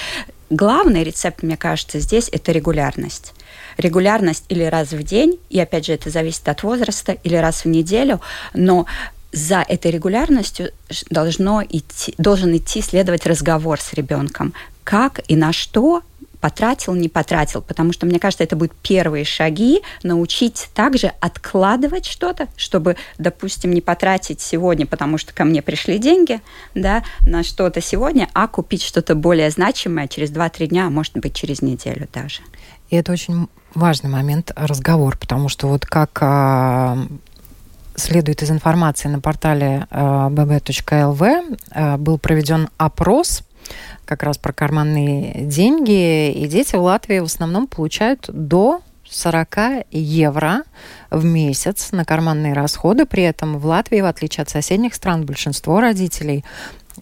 Главный 0.48 1.02
рецепт, 1.04 1.42
мне 1.42 1.56
кажется, 1.56 2.00
здесь 2.00 2.28
это 2.32 2.52
регулярность 2.52 3.34
регулярность 3.78 4.44
или 4.48 4.64
раз 4.64 4.92
в 4.92 5.02
день, 5.02 5.38
и 5.50 5.60
опять 5.60 5.86
же 5.86 5.92
это 5.92 6.10
зависит 6.10 6.48
от 6.48 6.62
возраста, 6.62 7.12
или 7.12 7.36
раз 7.36 7.64
в 7.64 7.68
неделю, 7.68 8.20
но 8.54 8.86
за 9.32 9.64
этой 9.66 9.90
регулярностью 9.90 10.70
должно 11.10 11.62
идти, 11.62 12.14
должен 12.18 12.56
идти 12.56 12.80
следовать 12.80 13.26
разговор 13.26 13.80
с 13.80 13.92
ребенком. 13.92 14.54
Как 14.84 15.20
и 15.28 15.36
на 15.36 15.52
что 15.52 16.02
потратил, 16.40 16.94
не 16.94 17.08
потратил, 17.08 17.60
потому 17.60 17.92
что, 17.92 18.06
мне 18.06 18.20
кажется, 18.20 18.44
это 18.44 18.56
будут 18.56 18.72
первые 18.76 19.24
шаги 19.24 19.80
научить 20.02 20.68
также 20.74 21.12
откладывать 21.20 22.06
что-то, 22.06 22.46
чтобы, 22.56 22.96
допустим, 23.18 23.72
не 23.72 23.80
потратить 23.80 24.40
сегодня, 24.40 24.86
потому 24.86 25.18
что 25.18 25.32
ко 25.34 25.44
мне 25.44 25.62
пришли 25.62 25.98
деньги, 25.98 26.40
да, 26.74 27.02
на 27.22 27.42
что-то 27.42 27.80
сегодня, 27.80 28.28
а 28.32 28.46
купить 28.46 28.82
что-то 28.82 29.14
более 29.14 29.50
значимое 29.50 30.08
через 30.08 30.30
2-3 30.30 30.68
дня, 30.68 30.86
а 30.86 30.90
может 30.90 31.14
быть, 31.14 31.34
через 31.34 31.62
неделю 31.62 32.08
даже. 32.12 32.42
И 32.90 32.96
это 32.96 33.12
очень 33.12 33.48
важный 33.74 34.10
момент 34.10 34.52
разговор, 34.54 35.16
потому 35.18 35.48
что 35.48 35.68
вот 35.68 35.84
как 35.84 36.18
а, 36.22 36.96
следует 37.96 38.42
из 38.42 38.50
информации 38.50 39.08
на 39.08 39.20
портале 39.20 39.86
bb.lv, 39.90 41.22
э, 41.22 41.56
э, 41.74 41.96
был 41.96 42.18
проведен 42.18 42.68
опрос 42.76 43.42
как 44.04 44.22
раз 44.22 44.38
про 44.38 44.52
карманные 44.52 45.46
деньги, 45.46 46.30
и 46.30 46.46
дети 46.46 46.76
в 46.76 46.82
Латвии 46.82 47.18
в 47.18 47.24
основном 47.24 47.66
получают 47.66 48.30
до 48.32 48.80
40 49.08 49.86
евро 49.90 50.62
в 51.10 51.24
месяц 51.24 51.90
на 51.92 52.04
карманные 52.04 52.52
расходы. 52.52 53.06
При 53.06 53.22
этом 53.22 53.58
в 53.58 53.66
Латвии, 53.66 54.00
в 54.00 54.06
отличие 54.06 54.42
от 54.42 54.50
соседних 54.50 54.94
стран, 54.94 55.26
большинство 55.26 55.80
родителей 55.80 56.44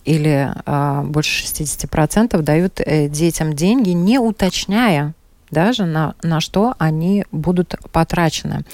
или 0.05 0.51
э, 0.67 1.03
больше 1.05 1.45
60% 1.45 2.41
дают 2.43 2.81
э, 2.81 3.09
детям 3.09 3.55
деньги, 3.55 3.91
не 3.91 4.19
уточняя 4.19 5.15
даже 5.55 5.87
на, 5.87 6.15
на 6.23 6.41
что 6.41 6.75
они 6.79 7.25
будут 7.33 7.77
потрачены. 7.93 8.65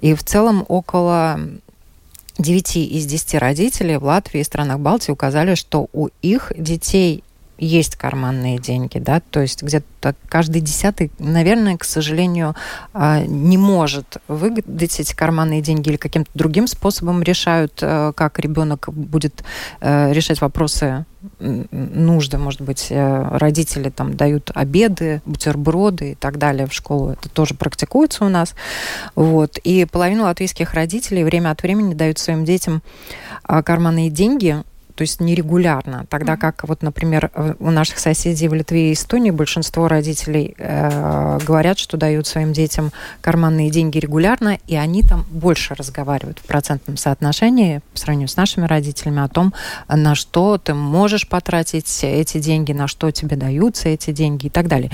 И 0.00 0.14
в 0.14 0.24
целом 0.24 0.64
около 0.66 1.38
9 2.38 2.76
из 2.76 3.04
10 3.04 3.34
родителей 3.34 3.98
в 3.98 4.04
Латвии 4.04 4.40
и 4.40 4.44
странах 4.44 4.78
Балтии 4.78 5.12
указали, 5.12 5.54
что 5.54 5.88
у 5.92 6.08
их 6.22 6.52
детей 6.56 7.22
есть 7.60 7.96
карманные 7.96 8.58
деньги, 8.58 8.98
да, 8.98 9.20
то 9.20 9.40
есть 9.40 9.62
где-то 9.62 10.14
каждый 10.28 10.62
десятый, 10.62 11.12
наверное, 11.18 11.76
к 11.76 11.84
сожалению, 11.84 12.56
а, 12.94 13.20
не 13.20 13.58
может 13.58 14.16
выгадать 14.28 14.98
эти 14.98 15.14
карманные 15.14 15.60
деньги 15.60 15.90
или 15.90 15.96
каким-то 15.96 16.30
другим 16.34 16.66
способом 16.66 17.22
решают, 17.22 17.78
э, 17.82 18.12
как 18.16 18.38
ребенок 18.38 18.88
будет 18.92 19.44
э, 19.80 20.12
решать 20.12 20.40
вопросы 20.40 21.04
нужды, 21.38 22.38
может 22.38 22.62
быть, 22.62 22.86
э, 22.90 23.28
родители 23.36 23.90
там 23.90 24.16
дают 24.16 24.50
обеды, 24.54 25.20
бутерброды 25.26 26.12
и 26.12 26.14
так 26.14 26.38
далее 26.38 26.66
в 26.66 26.72
школу. 26.72 27.10
Это 27.10 27.28
тоже 27.28 27.54
практикуется 27.54 28.24
у 28.24 28.28
нас. 28.28 28.54
Вот. 29.14 29.58
И 29.58 29.84
половину 29.84 30.24
латвийских 30.24 30.72
родителей 30.72 31.24
время 31.24 31.50
от 31.50 31.62
времени 31.62 31.94
дают 31.94 32.18
своим 32.18 32.44
детям 32.44 32.82
а, 33.42 33.62
карманные 33.62 34.08
деньги, 34.08 34.62
то 34.94 35.02
есть 35.02 35.20
нерегулярно. 35.20 36.06
Тогда 36.08 36.36
как, 36.36 36.64
вот, 36.68 36.82
например, 36.82 37.30
у 37.58 37.70
наших 37.70 37.98
соседей 37.98 38.48
в 38.48 38.54
Литве 38.54 38.90
и 38.90 38.92
Эстонии 38.92 39.30
большинство 39.30 39.88
родителей 39.88 40.54
э, 40.58 41.38
говорят, 41.44 41.78
что 41.78 41.96
дают 41.96 42.26
своим 42.26 42.52
детям 42.52 42.92
карманные 43.20 43.70
деньги 43.70 43.98
регулярно, 43.98 44.58
и 44.66 44.76
они 44.76 45.02
там 45.02 45.26
больше 45.30 45.74
разговаривают 45.74 46.38
в 46.38 46.42
процентном 46.42 46.96
соотношении 46.96 47.80
по 47.92 47.98
сравнению 47.98 48.28
с 48.28 48.36
нашими 48.36 48.66
родителями 48.66 49.22
о 49.22 49.28
том, 49.28 49.54
на 49.88 50.14
что 50.14 50.58
ты 50.58 50.74
можешь 50.74 51.28
потратить 51.28 52.02
эти 52.02 52.38
деньги, 52.38 52.72
на 52.72 52.88
что 52.88 53.10
тебе 53.10 53.36
даются 53.36 53.88
эти 53.88 54.10
деньги 54.10 54.46
и 54.46 54.50
так 54.50 54.68
далее. 54.68 54.90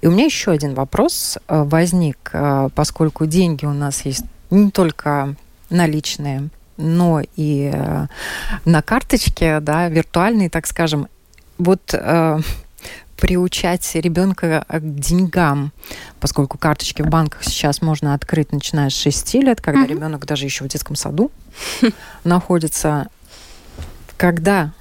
И 0.00 0.06
у 0.06 0.10
меня 0.10 0.24
еще 0.24 0.50
один 0.50 0.74
вопрос 0.74 1.38
э, 1.48 1.62
возник, 1.64 2.30
э, 2.32 2.68
поскольку 2.74 3.26
деньги 3.26 3.64
у 3.64 3.72
нас 3.72 4.04
есть 4.04 4.24
не 4.50 4.70
только 4.70 5.34
наличные, 5.70 6.48
но 6.78 7.20
и 7.36 7.70
э, 7.72 8.06
на 8.64 8.82
карточке, 8.82 9.60
да, 9.60 9.88
виртуальной, 9.88 10.48
так 10.48 10.66
скажем. 10.66 11.08
Вот 11.58 11.92
э, 11.92 12.38
приучать 13.18 13.94
ребенка 13.96 14.64
к 14.68 14.80
деньгам, 14.80 15.72
поскольку 16.20 16.56
карточки 16.56 17.02
в 17.02 17.08
банках 17.08 17.44
сейчас 17.44 17.82
можно 17.82 18.14
открыть, 18.14 18.52
начиная 18.52 18.90
с 18.90 18.94
6 18.94 19.34
лет, 19.34 19.60
когда 19.60 19.84
mm-hmm. 19.84 19.88
ребенок 19.88 20.24
даже 20.24 20.44
еще 20.44 20.64
в 20.64 20.68
детском 20.68 20.96
саду 20.96 21.30
находится. 22.24 23.08
Когда 24.16 24.72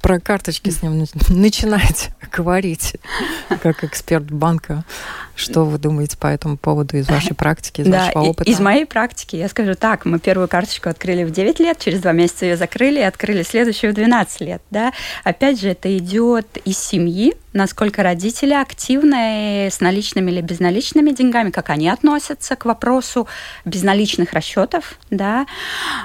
про 0.00 0.18
карточки 0.18 0.70
с 0.70 0.82
ним 0.82 1.06
начинать 1.28 2.10
говорить, 2.32 2.96
как 3.62 3.84
эксперт 3.84 4.30
банка. 4.30 4.84
Что 5.38 5.64
вы 5.64 5.78
думаете 5.78 6.16
по 6.16 6.26
этому 6.26 6.56
поводу 6.56 6.96
из 6.96 7.08
вашей 7.08 7.34
практики, 7.34 7.82
из 7.82 7.86
да, 7.86 8.06
вашего 8.06 8.22
опыта? 8.22 8.50
Из 8.50 8.58
моей 8.58 8.84
практики 8.86 9.36
я 9.36 9.48
скажу 9.48 9.74
так. 9.74 10.04
Мы 10.04 10.18
первую 10.18 10.48
карточку 10.48 10.88
открыли 10.88 11.22
в 11.22 11.30
9 11.30 11.60
лет, 11.60 11.78
через 11.78 12.00
два 12.00 12.10
месяца 12.10 12.44
ее 12.44 12.56
закрыли 12.56 12.98
и 12.98 13.02
открыли 13.02 13.42
следующую 13.44 13.92
в 13.92 13.94
12 13.94 14.40
лет. 14.40 14.62
Да? 14.70 14.92
Опять 15.22 15.60
же, 15.60 15.68
это 15.68 15.96
идет 15.96 16.58
из 16.64 16.76
семьи, 16.78 17.34
насколько 17.52 18.02
родители 18.02 18.54
активны 18.54 19.68
с 19.70 19.80
наличными 19.80 20.30
или 20.30 20.40
безналичными 20.40 21.10
деньгами, 21.10 21.50
как 21.50 21.70
они 21.70 21.88
относятся 21.88 22.56
к 22.56 22.64
вопросу 22.64 23.26
безналичных 23.64 24.32
расчетов, 24.32 24.98
да, 25.10 25.46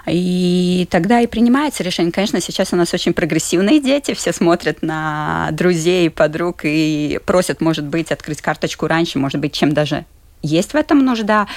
и 0.08 0.88
тогда 0.90 1.22
и 1.22 1.28
принимается 1.28 1.84
решение. 1.84 2.12
Конечно, 2.12 2.40
сейчас 2.42 2.74
у 2.74 2.76
нас 2.76 2.94
очень 2.94 3.14
прогрессивные 3.14 3.82
дети, 3.82 4.14
все 4.14 4.34
смотрят 4.34 4.82
на 4.82 5.50
друзей, 5.52 6.10
подруг 6.10 6.62
и 6.64 7.20
просят, 7.26 7.62
может 7.62 7.86
быть, 7.86 8.12
открыть 8.12 8.42
карточку 8.42 8.88
раньше, 8.88 9.20
может 9.24 9.40
быть, 9.40 9.54
чем 9.54 9.72
даже 9.74 10.06
есть 10.42 10.74
в 10.74 10.76
этом 10.76 11.06
нужда. 11.06 11.48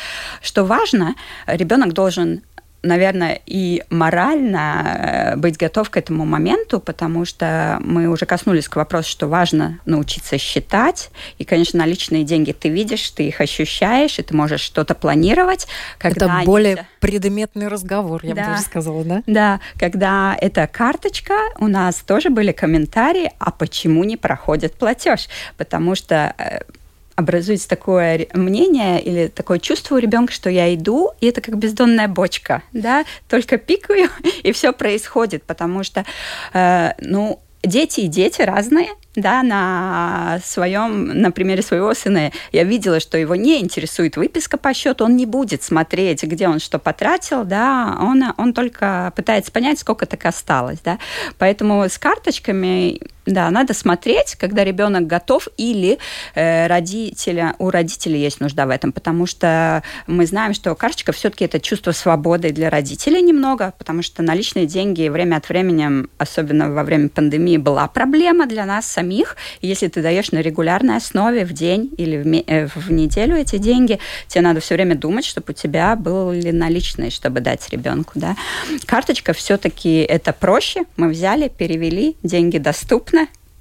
Что 0.40 0.64
важно, 0.64 1.14
ребенок 1.46 1.92
должен 1.92 2.42
наверное, 2.87 3.40
и 3.46 3.82
морально 3.90 5.35
э, 5.35 5.37
быть 5.37 5.56
готов 5.56 5.90
к 5.90 5.96
этому 5.96 6.25
моменту, 6.25 6.80
потому 6.80 7.25
что 7.25 7.78
мы 7.80 8.08
уже 8.08 8.26
коснулись 8.26 8.68
к 8.68 8.76
вопросу, 8.76 9.11
что 9.11 9.26
важно 9.26 9.80
научиться 9.85 10.38
считать. 10.38 11.11
И, 11.38 11.44
конечно, 11.44 11.78
наличные 11.80 12.25
деньги 12.25 12.52
ты 12.52 12.68
видишь, 12.68 13.11
ты 13.11 13.28
их 13.28 13.40
ощущаешь, 13.40 14.18
и 14.18 14.23
ты 14.23 14.35
можешь 14.35 14.61
что-то 14.61 14.94
планировать. 14.94 15.66
Когда 15.99 16.38
это 16.38 16.46
более 16.46 16.75
они... 16.75 16.87
предметный 17.00 17.68
разговор, 17.68 18.20
я 18.25 18.35
да. 18.35 18.42
бы 18.42 18.49
даже 18.50 18.62
сказала, 18.62 19.04
да? 19.04 19.22
Да, 19.26 19.61
когда 19.79 20.37
это 20.40 20.66
карточка, 20.66 21.35
у 21.59 21.66
нас 21.66 21.96
тоже 21.96 22.31
были 22.31 22.52
комментарии, 22.52 23.33
а 23.38 23.50
почему 23.50 24.05
не 24.05 24.16
проходит 24.16 24.74
платеж? 24.74 25.29
Потому 25.57 25.94
что 25.94 26.35
э, 26.38 26.61
образуется 27.16 27.68
такое 27.68 28.29
мнение 28.35 29.02
или 29.02 29.29
такое 29.29 29.59
чувство 29.59 29.96
у 29.96 29.98
ребенка, 29.98 30.33
что 30.33 30.50
я 30.50 30.72
иду, 30.74 31.11
и 31.20 31.26
это 31.26 31.40
как 31.40 31.57
бездонная 31.57 32.09
бочка, 32.09 32.62
да, 32.72 33.05
только 33.29 33.57
пикаю, 33.57 34.11
и 34.42 34.52
все 34.52 34.72
происходит, 34.72 35.42
потому 35.42 35.83
что, 35.83 36.05
э, 36.52 36.92
ну, 37.00 37.40
дети 37.62 38.00
и 38.00 38.07
дети 38.07 38.42
разные, 38.42 38.88
да, 39.14 39.42
на 39.42 40.40
своем, 40.44 41.07
на 41.07 41.31
примере 41.31 41.62
своего 41.62 41.94
сына. 41.94 42.31
Я 42.52 42.64
видела, 42.64 43.00
что 43.00 43.18
его 43.18 43.35
не 43.35 43.61
интересует 43.61 44.16
выписка 44.16 44.57
по 44.57 44.72
счету, 44.74 45.05
он 45.05 45.16
не 45.16 45.26
будет 45.26 45.62
смотреть, 45.62 46.22
где 46.22 46.48
он 46.48 46.61
что 46.61 46.79
потратил, 46.79 47.44
да, 47.44 47.96
он, 48.00 48.22
он 48.37 48.52
только 48.52 49.12
пытается 49.16 49.50
понять, 49.50 49.79
сколько 49.79 50.07
так 50.07 50.24
осталось, 50.26 50.79
да, 50.85 50.98
поэтому 51.38 51.83
с 51.83 51.98
карточками 51.98 53.00
да, 53.26 53.50
надо 53.50 53.74
смотреть, 53.74 54.36
когда 54.36 54.62
ребенок 54.62 55.06
готов, 55.08 55.48
или 55.56 55.98
э, 56.34 56.68
родителя, 56.68 57.56
у 57.58 57.70
родителей 57.70 58.20
есть 58.20 58.40
нужда 58.40 58.66
в 58.66 58.70
этом, 58.70 58.92
потому 58.92 59.26
что 59.26 59.82
мы 60.06 60.26
знаем, 60.26 60.54
что 60.54 60.74
карточка 60.76 61.10
все-таки 61.10 61.44
это 61.44 61.58
чувство 61.58 61.90
свободы 61.90 62.52
для 62.52 62.70
родителей 62.70 63.20
немного, 63.20 63.74
потому 63.78 64.02
что 64.02 64.22
наличные 64.22 64.66
деньги 64.66 65.08
время 65.08 65.36
от 65.36 65.48
времени, 65.48 66.06
особенно 66.18 66.70
во 66.70 66.84
время 66.84 67.08
пандемии, 67.08 67.56
была 67.56 67.88
проблема 67.88 68.46
для 68.46 68.64
нас 68.64 68.86
самих. 68.86 69.36
если 69.60 69.88
ты 69.88 70.02
даешь 70.02 70.30
на 70.30 70.38
регулярной 70.38 70.96
основе 70.96 71.44
в 71.44 71.52
день 71.52 71.92
или 71.98 72.18
в, 72.18 72.26
э, 72.48 72.68
в 72.68 72.92
неделю 72.92 73.36
эти 73.36 73.58
деньги, 73.58 73.98
тебе 74.28 74.42
надо 74.42 74.60
все 74.60 74.74
время 74.74 74.94
думать, 74.94 75.24
чтобы 75.24 75.46
у 75.48 75.52
тебя 75.52 75.96
были 75.96 76.52
наличные, 76.52 77.10
чтобы 77.10 77.40
дать 77.40 77.68
ребенку. 77.70 78.12
Да? 78.14 78.36
Карточка 78.86 79.32
все-таки 79.32 79.98
это 79.98 80.32
проще. 80.32 80.84
Мы 80.96 81.08
взяли, 81.08 81.48
перевели, 81.48 82.16
деньги 82.22 82.58
доступны 82.58 83.15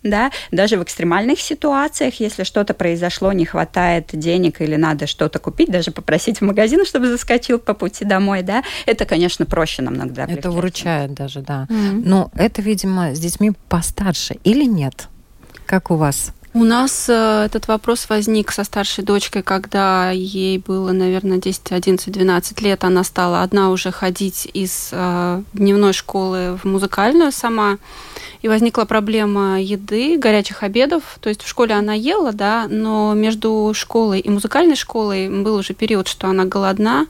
да, 0.06 0.32
даже 0.52 0.78
в 0.78 0.84
экстремальных 0.84 1.42
ситуациях, 1.42 2.20
если 2.20 2.44
что-то 2.44 2.74
произошло, 2.74 3.34
не 3.34 3.46
хватает 3.46 4.10
денег 4.14 4.62
или 4.62 4.76
надо 4.76 5.08
что-то 5.08 5.40
купить, 5.40 5.70
даже 5.70 5.92
попросить 5.92 6.40
в 6.40 6.42
магазин, 6.42 6.86
чтобы 6.86 7.10
заскочил 7.10 7.60
по 7.60 7.74
пути 7.74 8.06
домой, 8.06 8.44
да, 8.44 8.64
это, 8.86 9.06
конечно, 9.06 9.46
проще 9.46 9.82
намного. 9.82 10.14
Да, 10.14 10.26
это 10.26 10.52
выручает 10.52 11.14
даже, 11.14 11.42
да. 11.42 11.68
Mm-hmm. 11.70 12.02
Но 12.06 12.32
это, 12.36 12.62
видимо, 12.62 13.14
с 13.14 13.20
детьми 13.20 13.52
постарше 13.68 14.38
или 14.44 14.66
нет? 14.66 15.10
Как 15.66 15.92
у 15.92 15.96
вас? 15.96 16.32
У 16.56 16.64
нас 16.64 17.10
э, 17.10 17.44
этот 17.48 17.68
вопрос 17.68 18.08
возник 18.08 18.54
со 18.54 18.64
старшей 18.64 19.04
дочкой, 19.04 19.44
когда 19.44 20.12
ей 20.12 20.58
было, 20.58 20.94
наверное, 20.94 21.38
10, 21.38 21.74
11, 21.74 22.10
12 22.14 22.62
лет. 22.62 22.86
Она 22.86 23.04
стала 23.04 23.44
одна 23.44 23.72
уже 23.72 23.92
ходить 23.92 24.48
из 24.54 24.88
э, 24.94 25.42
дневной 25.52 25.92
школы 25.92 26.58
в 26.58 26.64
музыкальную 26.64 27.34
сама. 27.34 27.78
И 28.42 28.48
возникла 28.48 28.86
проблема 28.86 29.62
еды, 29.62 30.18
горячих 30.18 30.64
обедов. 30.64 31.18
То 31.20 31.28
есть 31.28 31.44
в 31.44 31.48
школе 31.50 31.76
она 31.76 31.94
ела, 31.94 32.32
да, 32.32 32.68
но 32.70 33.14
между 33.14 33.74
школой 33.76 34.22
и 34.22 34.30
музыкальной 34.30 34.78
школой 34.78 35.28
был 35.28 35.56
уже 35.56 35.74
период, 35.74 36.08
что 36.08 36.28
она 36.28 36.46
голодна. 36.46 37.06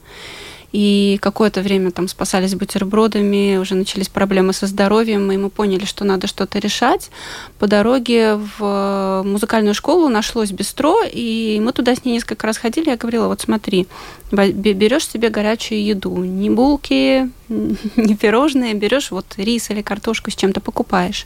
И 0.78 1.20
какое-то 1.22 1.62
время 1.62 1.92
там 1.92 2.10
спасались 2.10 2.54
бутербродами, 2.54 3.56
уже 3.56 3.76
начались 3.76 4.10
проблемы 4.10 4.52
со 4.52 4.68
здоровьем, 4.68 5.32
и 5.32 5.38
мы 5.38 5.50
поняли, 5.50 5.86
что 5.86 6.04
надо 6.04 6.28
что-то 6.28 6.60
решать. 6.60 7.12
По 7.60 7.68
дороге 7.68 8.36
в 8.36 9.24
музыкальную 9.24 9.74
школу 9.74 10.10
нашлось 10.10 10.52
бистро, 10.52 11.02
и 11.10 11.62
мы 11.64 11.72
туда 11.72 11.96
с 11.96 12.04
ней 12.04 12.12
несколько 12.12 12.46
раз 12.46 12.58
ходили. 12.58 12.90
Я 12.90 12.98
говорила, 12.98 13.28
вот 13.30 13.40
смотри, 13.40 13.88
берешь 14.34 15.08
себе 15.08 15.30
горячую 15.30 15.82
еду, 15.82 16.14
не 16.18 16.50
булки, 16.50 17.30
не 17.48 18.18
пирожные, 18.18 18.74
берешь 18.74 19.12
вот 19.12 19.28
рис 19.38 19.70
или 19.70 19.82
картошку 19.82 20.30
с 20.30 20.36
чем-то 20.36 20.60
покупаешь. 20.60 21.26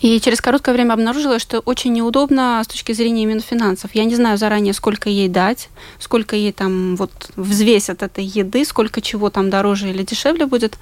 И 0.00 0.18
через 0.20 0.40
короткое 0.40 0.72
время 0.72 0.94
обнаружила, 0.94 1.38
что 1.38 1.60
очень 1.60 1.92
неудобно 1.92 2.62
с 2.64 2.66
точки 2.66 2.92
зрения 2.92 3.24
именно 3.24 3.40
финансов. 3.40 3.90
Я 3.94 4.04
не 4.04 4.14
знаю 4.14 4.38
заранее, 4.38 4.72
сколько 4.72 5.10
ей 5.10 5.28
дать, 5.28 5.68
сколько 5.98 6.36
ей 6.36 6.52
там 6.52 6.96
вот 6.96 7.10
взвесят 7.36 8.02
этой 8.02 8.24
еды, 8.24 8.64
сколько 8.64 9.02
чего 9.02 9.28
там 9.28 9.50
дороже 9.50 9.90
или 9.90 10.02
дешевле 10.02 10.46
будет. 10.46 10.78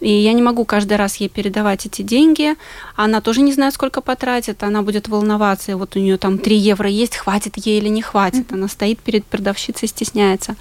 И 0.00 0.10
я 0.10 0.32
не 0.32 0.42
могу 0.42 0.64
каждый 0.64 0.96
раз 0.96 1.16
ей 1.16 1.28
передавать 1.28 1.86
эти 1.86 2.02
деньги. 2.02 2.56
Она 2.96 3.20
тоже 3.20 3.42
не 3.42 3.52
знает, 3.52 3.74
сколько 3.74 4.00
потратит. 4.00 4.62
Она 4.64 4.82
будет 4.82 5.08
волноваться, 5.08 5.70
и 5.70 5.74
вот 5.74 5.94
у 5.94 6.00
нее 6.00 6.18
там 6.18 6.38
3 6.38 6.56
евро 6.56 6.88
есть, 6.88 7.16
хватит 7.16 7.56
ей 7.58 7.78
или 7.78 7.88
не 7.88 8.02
хватит. 8.02 8.52
Она 8.52 8.66
стоит 8.66 8.98
перед 8.98 9.24
продавщицей, 9.24 9.86
стесняется. 9.86 10.56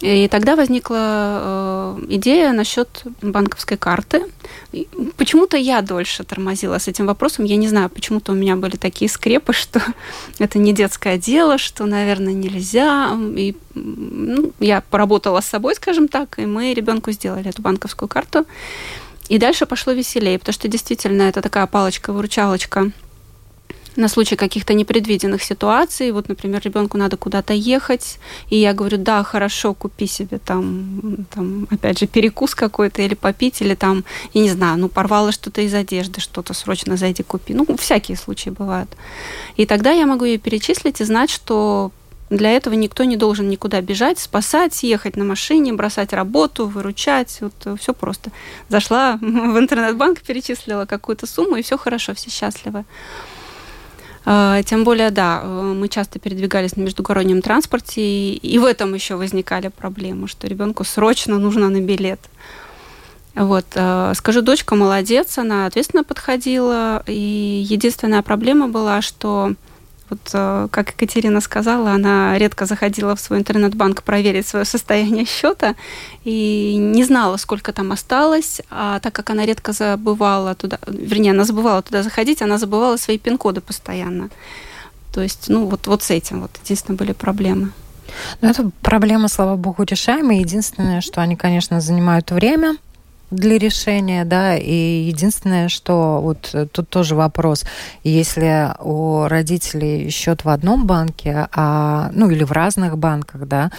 И 0.00 0.28
тогда 0.28 0.56
возникла 0.56 0.96
э, 0.98 1.98
идея 2.08 2.52
насчет 2.52 3.04
банковской 3.22 3.76
карты. 3.76 4.24
Почему-то 5.16 5.56
я 5.56 5.82
дольше 5.82 6.24
тормозила 6.24 6.78
с 6.78 6.88
этим 6.88 7.06
вопросом. 7.06 7.44
Я 7.44 7.56
не 7.56 7.68
знаю, 7.68 7.88
почему-то 7.88 8.32
у 8.32 8.34
меня 8.34 8.56
были 8.56 8.76
такие 8.76 9.08
скрепы, 9.08 9.52
что 9.54 9.80
это 10.38 10.58
не 10.58 10.72
детское 10.72 11.16
дело, 11.16 11.58
что, 11.58 11.86
наверное, 11.86 12.32
нельзя. 12.32 13.16
И 13.36 13.56
ну, 13.74 14.52
я 14.60 14.80
поработала 14.82 15.40
с 15.40 15.46
собой, 15.46 15.74
скажем 15.76 16.08
так, 16.08 16.38
и 16.38 16.46
мы 16.46 16.74
ребенку 16.74 17.12
сделали 17.12 17.48
эту 17.48 17.62
банковскую 17.62 18.08
карту. 18.08 18.46
И 19.28 19.38
дальше 19.38 19.64
пошло 19.64 19.92
веселее, 19.92 20.38
потому 20.38 20.52
что 20.52 20.68
действительно 20.68 21.22
это 21.22 21.40
такая 21.40 21.66
палочка-выручалочка 21.66 22.92
на 23.96 24.08
случай 24.08 24.36
каких-то 24.36 24.74
непредвиденных 24.74 25.42
ситуаций. 25.42 26.10
Вот, 26.12 26.28
например, 26.28 26.60
ребенку 26.64 26.98
надо 26.98 27.16
куда-то 27.16 27.52
ехать, 27.52 28.18
и 28.50 28.56
я 28.56 28.72
говорю, 28.72 28.98
да, 28.98 29.22
хорошо, 29.22 29.74
купи 29.74 30.06
себе 30.06 30.38
там, 30.38 31.26
там 31.34 31.66
опять 31.70 31.98
же, 31.98 32.06
перекус 32.06 32.54
какой-то 32.54 33.02
или 33.02 33.14
попить, 33.14 33.60
или 33.62 33.74
там, 33.74 34.04
я 34.32 34.42
не 34.42 34.50
знаю, 34.50 34.78
ну, 34.78 34.88
порвало 34.88 35.32
что-то 35.32 35.60
из 35.60 35.74
одежды, 35.74 36.20
что-то 36.20 36.54
срочно 36.54 36.96
зайди 36.96 37.22
купи. 37.22 37.54
Ну, 37.54 37.66
всякие 37.76 38.16
случаи 38.16 38.50
бывают. 38.50 38.90
И 39.56 39.66
тогда 39.66 39.92
я 39.92 40.06
могу 40.06 40.24
ей 40.24 40.38
перечислить 40.38 41.00
и 41.00 41.04
знать, 41.04 41.30
что 41.30 41.92
для 42.30 42.50
этого 42.50 42.74
никто 42.74 43.04
не 43.04 43.16
должен 43.16 43.48
никуда 43.48 43.80
бежать, 43.80 44.18
спасать, 44.18 44.82
ехать 44.82 45.16
на 45.16 45.24
машине, 45.24 45.72
бросать 45.72 46.12
работу, 46.12 46.66
выручать. 46.66 47.38
Вот 47.40 47.52
э, 47.66 47.76
все 47.78 47.92
просто. 47.92 48.30
Зашла 48.68 49.16
в 49.20 49.58
интернет-банк, 49.58 50.20
перечислила 50.20 50.86
какую-то 50.86 51.26
сумму, 51.26 51.56
и 51.56 51.62
все 51.62 51.76
хорошо, 51.76 52.14
все 52.14 52.30
счастливы. 52.30 52.84
А, 54.26 54.62
тем 54.62 54.84
более, 54.84 55.10
да, 55.10 55.40
э, 55.42 55.74
мы 55.76 55.88
часто 55.88 56.18
передвигались 56.18 56.76
на 56.76 56.82
междугороднем 56.82 57.42
транспорте, 57.42 58.32
и 58.32 58.58
в 58.58 58.64
этом 58.64 58.94
еще 58.94 59.16
возникали 59.16 59.68
проблемы, 59.68 60.28
что 60.28 60.46
ребенку 60.46 60.84
срочно 60.84 61.38
нужно 61.38 61.68
на 61.68 61.80
билет. 61.80 62.20
Вот, 63.34 63.66
э, 63.74 64.12
скажу, 64.14 64.40
дочка 64.40 64.76
молодец, 64.76 65.36
она 65.38 65.66
ответственно 65.66 66.04
подходила, 66.04 67.02
и 67.06 67.64
единственная 67.68 68.22
проблема 68.22 68.68
была, 68.68 69.02
что 69.02 69.54
вот, 70.10 70.20
э, 70.32 70.68
как 70.70 70.90
Екатерина 70.90 71.40
сказала, 71.40 71.92
она 71.92 72.38
редко 72.38 72.66
заходила 72.66 73.16
в 73.16 73.20
свой 73.20 73.38
интернет-банк 73.38 74.02
проверить 74.02 74.46
свое 74.46 74.64
состояние 74.64 75.24
счета 75.24 75.74
и 76.24 76.76
не 76.76 77.04
знала, 77.04 77.36
сколько 77.38 77.72
там 77.72 77.92
осталось. 77.92 78.60
А 78.70 79.00
так 79.00 79.14
как 79.14 79.30
она 79.30 79.46
редко 79.46 79.72
забывала 79.72 80.54
туда, 80.54 80.78
вернее, 80.86 81.30
она 81.30 81.44
забывала 81.44 81.82
туда 81.82 82.02
заходить, 82.02 82.42
она 82.42 82.58
забывала 82.58 82.96
свои 82.96 83.18
пин-коды 83.18 83.60
постоянно. 83.60 84.30
То 85.12 85.22
есть, 85.22 85.48
ну, 85.48 85.66
вот, 85.66 85.86
вот 85.86 86.02
с 86.02 86.10
этим 86.10 86.42
вот 86.42 86.50
единственное 86.64 86.98
были 86.98 87.12
проблемы. 87.12 87.70
Ну, 88.40 88.50
это 88.50 88.70
проблема, 88.82 89.28
слава 89.28 89.56
богу, 89.56 89.84
решаемая. 89.84 90.40
Единственное, 90.40 91.00
что 91.00 91.20
они, 91.20 91.36
конечно, 91.36 91.80
занимают 91.80 92.30
время, 92.30 92.76
для 93.34 93.58
решения, 93.58 94.24
да, 94.24 94.56
и 94.56 95.02
единственное, 95.02 95.68
что 95.68 96.20
вот 96.20 96.50
э, 96.52 96.66
тут 96.66 96.88
тоже 96.88 97.14
вопрос, 97.14 97.64
если 98.02 98.70
у 98.80 99.26
родителей 99.26 100.10
счет 100.10 100.44
в 100.44 100.48
одном 100.48 100.86
банке, 100.86 101.48
а, 101.52 102.10
ну 102.12 102.30
или 102.30 102.44
в 102.44 102.52
разных 102.52 102.98
банках, 102.98 103.46
да, 103.46 103.70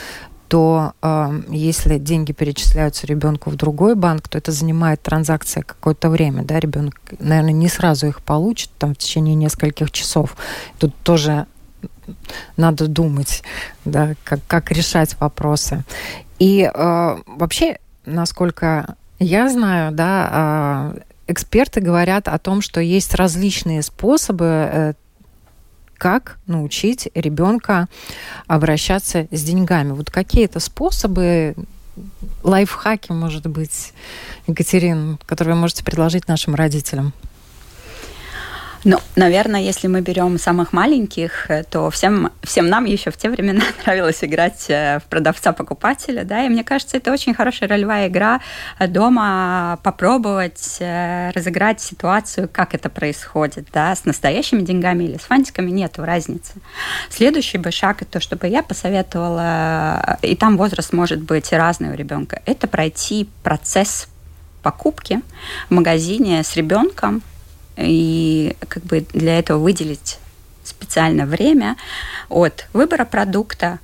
то 0.47 0.93
э, 1.01 1.41
если 1.49 1.97
деньги 1.97 2.31
перечисляются 2.31 3.07
ребенку 3.07 3.49
в 3.49 3.55
другой 3.55 3.95
банк, 3.95 4.27
то 4.27 4.37
это 4.37 4.51
занимает 4.51 5.01
транзакция 5.01 5.63
какое-то 5.63 6.09
время, 6.09 6.43
да, 6.43 6.59
ребенок, 6.59 6.99
наверное, 7.19 7.53
не 7.53 7.67
сразу 7.67 8.07
их 8.07 8.21
получит, 8.21 8.69
там 8.77 8.93
в 8.93 8.97
течение 8.97 9.35
нескольких 9.35 9.91
часов. 9.91 10.35
Тут 10.77 10.95
тоже 11.03 11.47
надо 12.57 12.87
думать, 12.87 13.43
да, 13.85 14.13
как, 14.23 14.39
как 14.47 14.71
решать 14.71 15.19
вопросы. 15.19 15.83
И 16.37 16.69
э, 16.71 17.17
вообще, 17.25 17.79
насколько 18.05 18.95
я 19.19 19.49
знаю, 19.49 19.91
да, 19.91 20.29
а, 20.31 20.95
эксперты 21.27 21.81
говорят 21.81 22.27
о 22.27 22.37
том, 22.37 22.61
что 22.61 22.79
есть 22.79 23.13
различные 23.15 23.81
способы 23.81 24.45
э, 24.45 24.93
как 25.97 26.37
научить 26.45 27.09
ребенка 27.15 27.87
обращаться 28.47 29.27
с 29.31 29.43
деньгами. 29.43 29.91
Вот 29.91 30.11
какие 30.11 30.45
это 30.45 30.59
способы, 30.59 31.55
лайфхаки, 32.43 33.11
может 33.11 33.47
быть, 33.47 33.93
Екатерин, 34.47 35.17
которые 35.25 35.55
вы 35.55 35.61
можете 35.61 35.83
предложить 35.83 36.27
нашим 36.27 36.53
родителям? 36.53 37.13
Ну, 38.85 38.99
наверное, 39.15 39.61
если 39.61 39.87
мы 39.87 40.01
берем 40.01 40.37
самых 40.37 40.71
маленьких, 40.71 41.49
э, 41.49 41.63
то 41.63 41.89
всем, 41.89 42.31
всем 42.43 42.69
нам 42.69 42.85
еще 42.85 43.09
в 43.09 43.17
те 43.17 43.31
времена 43.31 43.63
нравилось 43.83 44.23
играть 44.23 44.69
э, 44.69 44.99
в 44.99 45.09
продавца-покупателя, 45.09 46.23
да, 46.23 46.45
и 46.45 46.49
мне 46.49 46.63
кажется, 46.63 46.97
это 46.97 47.11
очень 47.11 47.33
хорошая 47.33 47.67
ролевая 47.67 48.09
игра 48.09 48.41
э, 48.77 48.87
дома 48.87 49.79
попробовать 49.81 50.77
разыграть 50.79 51.81
ситуацию, 51.81 52.47
как 52.51 52.75
это 52.75 52.89
происходит, 52.89 53.69
да, 53.73 53.95
с 53.95 54.05
настоящими 54.05 54.61
деньгами 54.61 55.05
или 55.05 55.17
с 55.17 55.21
фантиками, 55.21 55.71
нет 55.71 55.97
разницы. 55.97 56.53
Следующий 57.09 57.57
бы 57.57 57.71
шаг, 57.71 58.03
это 58.03 58.11
то, 58.11 58.19
чтобы 58.19 58.47
я 58.47 58.61
посоветовала, 58.61 60.19
и 60.21 60.35
там 60.35 60.57
возраст 60.57 60.93
может 60.93 61.23
быть 61.23 61.51
разный 61.51 61.89
у 61.89 61.95
ребенка, 61.95 62.43
это 62.45 62.67
пройти 62.67 63.27
процесс 63.41 64.07
покупки 64.61 65.21
в 65.69 65.73
магазине 65.73 66.43
с 66.43 66.55
ребенком 66.55 67.23
и 67.77 68.55
как 68.67 68.83
бы 68.83 69.05
для 69.13 69.39
этого 69.39 69.59
выделить 69.59 70.19
специально 70.63 71.25
время 71.25 71.75
от 72.29 72.67
выбора 72.73 73.05
продукта, 73.05 73.79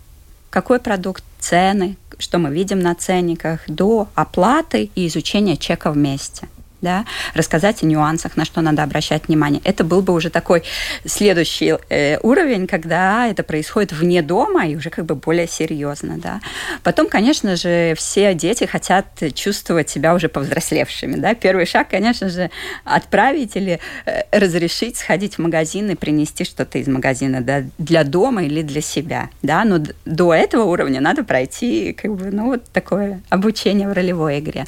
какой 0.49 0.79
продукт, 0.79 1.23
цены, 1.39 1.97
что 2.17 2.37
мы 2.37 2.51
видим 2.51 2.79
на 2.79 2.93
ценниках, 2.95 3.61
до 3.67 4.07
оплаты 4.15 4.91
и 4.95 5.07
изучения 5.07 5.57
чека 5.57 5.91
вместе 5.91 6.47
да, 6.81 7.05
рассказать 7.33 7.83
о 7.83 7.85
нюансах, 7.85 8.37
на 8.37 8.45
что 8.45 8.61
надо 8.61 8.83
обращать 8.83 9.27
внимание. 9.27 9.61
Это 9.63 9.83
был 9.83 10.01
бы 10.01 10.13
уже 10.13 10.29
такой 10.29 10.63
следующий 11.05 11.75
э, 11.89 12.17
уровень, 12.21 12.67
когда 12.67 13.27
это 13.27 13.43
происходит 13.43 13.91
вне 13.91 14.21
дома 14.21 14.65
и 14.65 14.75
уже 14.75 14.89
как 14.89 15.05
бы 15.05 15.15
более 15.15 15.47
серьезно, 15.47 16.17
да. 16.17 16.41
Потом, 16.83 17.07
конечно 17.07 17.55
же, 17.55 17.93
все 17.95 18.33
дети 18.33 18.65
хотят 18.65 19.05
чувствовать 19.33 19.89
себя 19.89 20.13
уже 20.13 20.27
повзрослевшими, 20.27 21.15
да. 21.15 21.35
Первый 21.35 21.65
шаг, 21.65 21.89
конечно 21.89 22.29
же, 22.29 22.49
отправить 22.83 23.55
или 23.55 23.79
э, 24.05 24.23
разрешить 24.31 24.97
сходить 24.97 25.35
в 25.35 25.39
магазин 25.39 25.89
и 25.91 25.95
принести 25.95 26.43
что-то 26.43 26.77
из 26.77 26.87
магазина, 26.87 27.41
да, 27.41 27.63
для 27.77 28.03
дома 28.03 28.43
или 28.43 28.61
для 28.61 28.81
себя, 28.81 29.29
да. 29.41 29.63
Но 29.63 29.79
до 30.05 30.33
этого 30.33 30.63
уровня 30.63 31.01
надо 31.01 31.23
пройти, 31.23 31.93
как 31.93 32.15
бы, 32.15 32.31
ну, 32.31 32.47
вот 32.47 32.65
такое 32.71 33.21
обучение 33.29 33.87
в 33.87 33.93
ролевой 33.93 34.39
игре. 34.39 34.65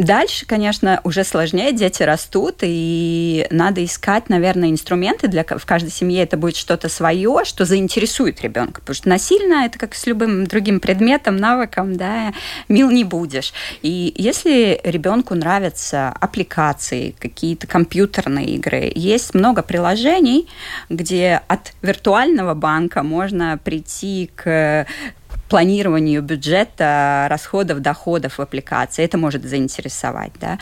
Дальше, 0.00 0.46
конечно, 0.46 0.98
уже 1.04 1.24
сложнее, 1.24 1.72
дети 1.72 2.02
растут, 2.02 2.60
и 2.62 3.46
надо 3.50 3.84
искать, 3.84 4.30
наверное, 4.30 4.70
инструменты 4.70 5.28
для 5.28 5.44
в 5.44 5.66
каждой 5.66 5.90
семье 5.90 6.22
это 6.22 6.38
будет 6.38 6.56
что-то 6.56 6.88
свое, 6.88 7.42
что 7.44 7.66
заинтересует 7.66 8.40
ребенка, 8.40 8.80
потому 8.80 8.94
что 8.94 9.10
насильно 9.10 9.66
это 9.66 9.78
как 9.78 9.94
с 9.94 10.06
любым 10.06 10.46
другим 10.46 10.80
предметом, 10.80 11.36
навыком, 11.36 11.98
да, 11.98 12.32
мил 12.66 12.90
не 12.90 13.04
будешь. 13.04 13.52
И 13.82 14.14
если 14.16 14.80
ребенку 14.84 15.34
нравятся 15.34 16.08
аппликации, 16.18 17.14
какие-то 17.18 17.66
компьютерные 17.66 18.46
игры, 18.54 18.90
есть 18.94 19.34
много 19.34 19.62
приложений, 19.62 20.48
где 20.88 21.42
от 21.46 21.74
виртуального 21.82 22.54
банка 22.54 23.02
можно 23.02 23.60
прийти 23.62 24.30
к 24.34 24.86
планированию 25.50 26.22
бюджета, 26.22 27.26
расходов, 27.28 27.80
доходов 27.80 28.38
в 28.38 28.40
аппликации. 28.40 29.04
Это 29.04 29.18
может 29.18 29.44
заинтересовать. 29.44 30.32
Да? 30.40 30.58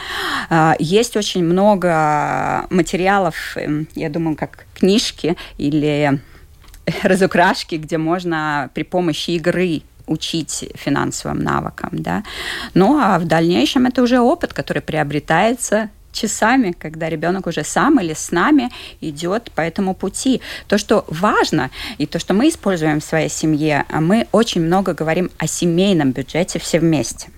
А, 0.49 0.75
есть 0.79 1.17
очень 1.17 1.45
много 1.45 2.67
материалов, 2.71 3.57
эм, 3.57 3.87
я 3.95 4.09
думаю, 4.09 4.35
как 4.35 4.65
книжки 4.75 5.37
или 5.59 6.21
разукрашки, 7.03 7.77
где 7.77 7.99
можно 7.99 8.71
при 8.75 8.83
помощи 8.83 9.33
игры 9.33 9.83
учить 10.07 10.65
финансовым 10.75 11.41
навыкам, 11.41 11.91
да. 11.93 12.25
Ну, 12.73 12.99
а 12.99 13.19
в 13.19 13.27
дальнейшем 13.27 13.85
это 13.85 14.03
уже 14.03 14.21
опыт, 14.21 14.55
который 14.55 14.81
приобретается 14.81 15.91
часами, 16.19 16.73
когда 16.73 17.09
ребенок 17.09 17.47
уже 17.47 17.65
сам 17.65 18.01
или 18.01 18.15
с 18.15 18.33
нами 18.33 18.71
идет 19.01 19.51
по 19.53 19.61
этому 19.61 19.95
пути. 19.95 20.41
То, 20.67 20.79
что 20.79 21.05
важно, 21.09 21.71
и 21.99 22.07
то, 22.07 22.19
что 22.19 22.35
мы 22.35 22.49
используем 22.49 23.01
в 23.01 23.05
своей 23.05 23.29
семье, 23.29 23.85
мы 23.91 24.27
очень 24.33 24.63
много 24.63 24.95
говорим 24.95 25.31
о 25.39 25.47
семейном 25.47 26.13
бюджете 26.13 26.59
все 26.59 26.81
вместе 26.81 27.29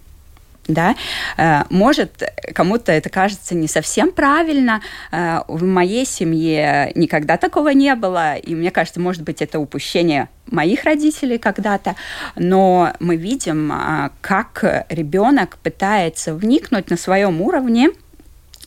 да, 0.70 0.94
э, 1.36 1.64
может, 1.70 2.22
кому-то 2.54 2.92
это 2.92 3.08
кажется 3.10 3.54
не 3.54 3.68
совсем 3.68 4.10
правильно. 4.10 4.80
Э, 5.12 5.40
в 5.48 5.62
моей 5.64 6.06
семье 6.06 6.92
никогда 6.94 7.36
такого 7.36 7.70
не 7.70 7.94
было, 7.94 8.36
и 8.36 8.54
мне 8.54 8.70
кажется, 8.70 9.00
может 9.00 9.22
быть, 9.22 9.42
это 9.42 9.58
упущение 9.58 10.28
моих 10.46 10.84
родителей 10.84 11.38
когда-то, 11.38 11.94
но 12.36 12.92
мы 13.00 13.16
видим, 13.16 13.72
э, 13.72 14.10
как 14.20 14.86
ребенок 14.88 15.58
пытается 15.58 16.34
вникнуть 16.34 16.90
на 16.90 16.96
своем 16.96 17.40
уровне 17.40 17.90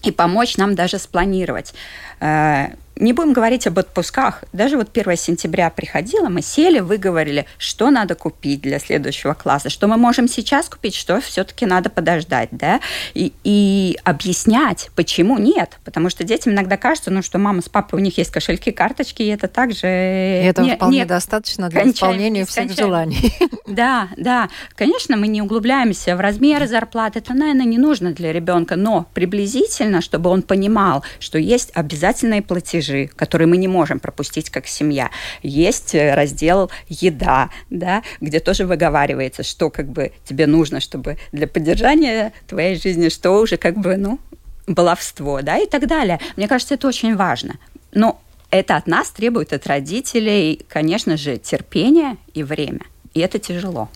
и 0.03 0.11
помочь 0.11 0.57
нам 0.57 0.75
даже 0.75 0.99
спланировать. 0.99 1.73
Э, 2.19 2.75
не 2.95 3.13
будем 3.13 3.33
говорить 3.33 3.67
об 3.67 3.79
отпусках. 3.79 4.43
Даже 4.53 4.77
вот 4.77 4.89
1 4.95 5.17
сентября 5.17 5.69
приходила, 5.69 6.29
мы 6.29 6.41
сели, 6.41 6.79
выговорили, 6.79 7.45
что 7.57 7.91
надо 7.91 8.15
купить 8.15 8.61
для 8.61 8.79
следующего 8.79 9.33
класса, 9.33 9.69
что 9.69 9.87
мы 9.87 9.97
можем 9.97 10.27
сейчас 10.27 10.69
купить, 10.69 10.95
что 10.95 11.19
все-таки 11.21 11.65
надо 11.65 11.89
подождать, 11.89 12.49
да, 12.51 12.79
и, 13.13 13.33
и 13.43 13.97
объяснять, 14.03 14.89
почему 14.95 15.37
нет. 15.37 15.79
Потому 15.83 16.09
что 16.09 16.23
детям 16.23 16.53
иногда 16.53 16.77
кажется, 16.77 17.11
ну, 17.11 17.21
что 17.21 17.39
мама 17.39 17.61
с 17.61 17.69
папой, 17.69 17.99
у 17.99 18.03
них 18.03 18.17
есть 18.17 18.31
кошельки, 18.31 18.71
карточки, 18.71 19.23
и 19.23 19.27
это 19.27 19.47
также... 19.47 19.87
И 19.87 20.45
это 20.45 20.61
не, 20.61 20.75
вполне 20.75 20.99
не 20.99 21.05
достаточно 21.05 21.69
для 21.69 21.89
исполнения 21.89 22.45
всех 22.45 22.71
желаний. 22.73 23.33
Да, 23.65 24.09
да. 24.17 24.49
Конечно, 24.75 25.17
мы 25.17 25.27
не 25.27 25.41
углубляемся 25.41 26.15
в 26.15 26.19
размеры 26.19 26.67
зарплат. 26.67 27.15
Это, 27.15 27.33
наверное, 27.33 27.65
не 27.65 27.77
нужно 27.77 28.11
для 28.11 28.31
ребенка, 28.33 28.75
но 28.75 29.07
приблизительно, 29.13 30.01
чтобы 30.01 30.29
он 30.29 30.41
понимал, 30.41 31.03
что 31.19 31.39
есть 31.39 31.71
обязательные 31.73 32.41
платежи, 32.41 32.92
которые 33.15 33.47
мы 33.47 33.57
не 33.57 33.67
можем 33.67 33.99
пропустить 33.99 34.49
как 34.49 34.67
семья. 34.67 35.09
Есть 35.41 35.95
э, 35.95 36.13
раздел 36.15 36.71
еда, 36.87 37.49
да, 37.69 38.03
где 38.21 38.39
тоже 38.39 38.65
выговаривается, 38.65 39.43
что 39.43 39.69
как 39.69 39.87
бы 39.87 40.11
тебе 40.25 40.47
нужно, 40.47 40.79
чтобы 40.79 41.17
для 41.31 41.47
поддержания 41.47 42.33
твоей 42.47 42.79
жизни, 42.79 43.09
что 43.09 43.31
уже 43.31 43.57
как 43.57 43.77
бы, 43.77 43.97
ну, 43.97 44.19
баловство, 44.67 45.41
да, 45.41 45.57
и 45.57 45.65
так 45.67 45.87
далее. 45.87 46.19
Мне 46.37 46.47
кажется, 46.47 46.75
это 46.75 46.87
очень 46.87 47.15
важно. 47.15 47.55
Но 47.93 48.21
это 48.49 48.75
от 48.75 48.87
нас 48.87 49.09
требует 49.09 49.53
от 49.53 49.67
родителей, 49.67 50.65
конечно 50.69 51.17
же, 51.17 51.37
терпения 51.37 52.17
и 52.33 52.43
время. 52.43 52.81
И 53.13 53.19
это 53.19 53.39
тяжело 53.39 53.89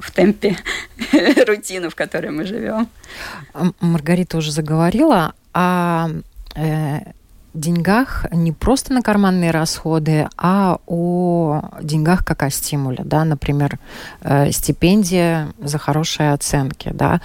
в 0.00 0.10
темпе 0.10 0.56
рутины, 1.46 1.90
в 1.90 1.94
которой 1.94 2.30
мы 2.30 2.44
живем. 2.44 2.88
Маргарита 3.80 4.38
уже 4.38 4.50
заговорила 4.50 5.34
о 5.52 6.08
э, 6.56 7.00
деньгах 7.54 8.26
не 8.32 8.52
просто 8.52 8.92
на 8.92 9.02
карманные 9.02 9.50
расходы, 9.50 10.28
а 10.36 10.78
о 10.86 11.62
деньгах 11.82 12.24
как 12.24 12.42
о 12.42 12.50
стимуле, 12.50 13.02
да, 13.04 13.24
например, 13.24 13.78
э, 14.20 14.50
стипендия 14.52 15.48
за 15.58 15.78
хорошие 15.78 16.32
оценки, 16.32 16.90
да. 16.92 17.20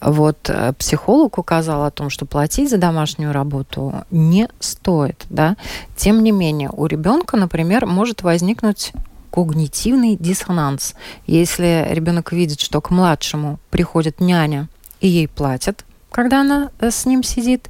Вот 0.00 0.48
э, 0.48 0.72
психолог 0.78 1.38
указал 1.38 1.84
о 1.84 1.90
том, 1.90 2.10
что 2.10 2.26
платить 2.26 2.70
за 2.70 2.78
домашнюю 2.78 3.32
работу 3.32 3.94
не 4.10 4.48
стоит, 4.60 5.26
да. 5.30 5.56
Тем 5.96 6.22
не 6.22 6.32
менее, 6.32 6.70
у 6.72 6.86
ребенка, 6.86 7.36
например, 7.36 7.86
может 7.86 8.22
возникнуть 8.22 8.92
когнитивный 9.30 10.16
диссонанс. 10.16 10.94
Если 11.26 11.86
ребенок 11.90 12.32
видит, 12.32 12.60
что 12.60 12.80
к 12.80 12.90
младшему 12.90 13.58
приходит 13.70 14.20
няня 14.20 14.68
и 15.00 15.08
ей 15.08 15.28
платят, 15.28 15.84
когда 16.10 16.40
она 16.40 16.70
э, 16.80 16.90
с 16.90 17.06
ним 17.06 17.22
сидит, 17.22 17.68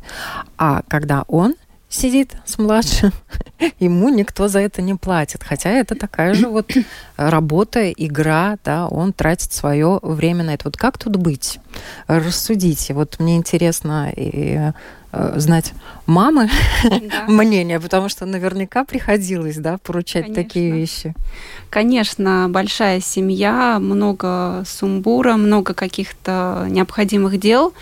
а 0.56 0.82
когда 0.88 1.24
он 1.28 1.54
сидит 1.88 2.36
с 2.44 2.58
младшим, 2.58 3.12
ему 3.78 4.08
никто 4.08 4.48
за 4.48 4.60
это 4.60 4.82
не 4.82 4.94
платит. 4.94 5.42
Хотя 5.42 5.70
это 5.70 5.94
такая 5.94 6.34
же 6.34 6.48
вот 6.48 6.70
работа, 7.16 7.90
игра, 7.90 8.58
да, 8.64 8.86
он 8.86 9.12
тратит 9.12 9.52
свое 9.52 9.98
время 10.02 10.44
на 10.44 10.54
это. 10.54 10.64
Вот 10.66 10.76
как 10.76 10.98
тут 10.98 11.16
быть? 11.16 11.58
Рассудите. 12.06 12.94
Вот 12.94 13.18
мне 13.18 13.36
интересно 13.36 14.12
и 14.14 14.72
э, 15.12 15.32
знать 15.36 15.72
мамы 16.06 16.50
да. 16.84 17.24
мнение, 17.28 17.80
потому 17.80 18.08
что 18.08 18.26
наверняка 18.26 18.84
приходилось, 18.84 19.56
да, 19.56 19.78
поручать 19.78 20.24
Конечно. 20.24 20.42
такие 20.44 20.72
вещи. 20.72 21.14
Конечно, 21.70 22.48
большая 22.50 23.00
семья, 23.00 23.78
много 23.80 24.62
сумбура, 24.66 25.34
много 25.34 25.72
каких-то 25.74 26.66
необходимых 26.68 27.38
дел. 27.40 27.72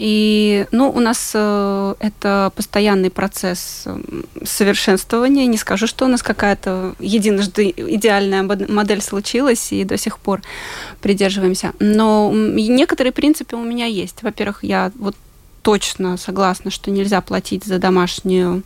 И, 0.00 0.66
ну, 0.70 0.90
у 0.90 1.00
нас 1.00 1.32
э, 1.34 1.94
это 1.98 2.52
постоянный 2.54 3.10
процесс 3.10 3.82
э, 3.84 3.98
совершенствования. 4.44 5.46
Не 5.46 5.56
скажу, 5.56 5.88
что 5.88 6.04
у 6.04 6.08
нас 6.08 6.22
какая-то 6.22 6.94
единожды 7.00 7.74
идеальная 7.76 8.44
модель 8.44 9.02
случилась, 9.02 9.72
и 9.72 9.82
до 9.82 9.98
сих 9.98 10.20
пор 10.20 10.42
придерживаемся. 11.00 11.72
Но 11.80 12.30
некоторые 12.32 13.12
принципы 13.12 13.56
у 13.56 13.64
меня 13.64 13.86
есть. 13.86 14.22
Во-первых, 14.22 14.62
я 14.62 14.92
вот 14.94 15.16
точно 15.62 16.16
согласна, 16.16 16.70
что 16.70 16.92
нельзя 16.92 17.20
платить 17.20 17.64
за 17.64 17.78
домашнюю 17.78 18.62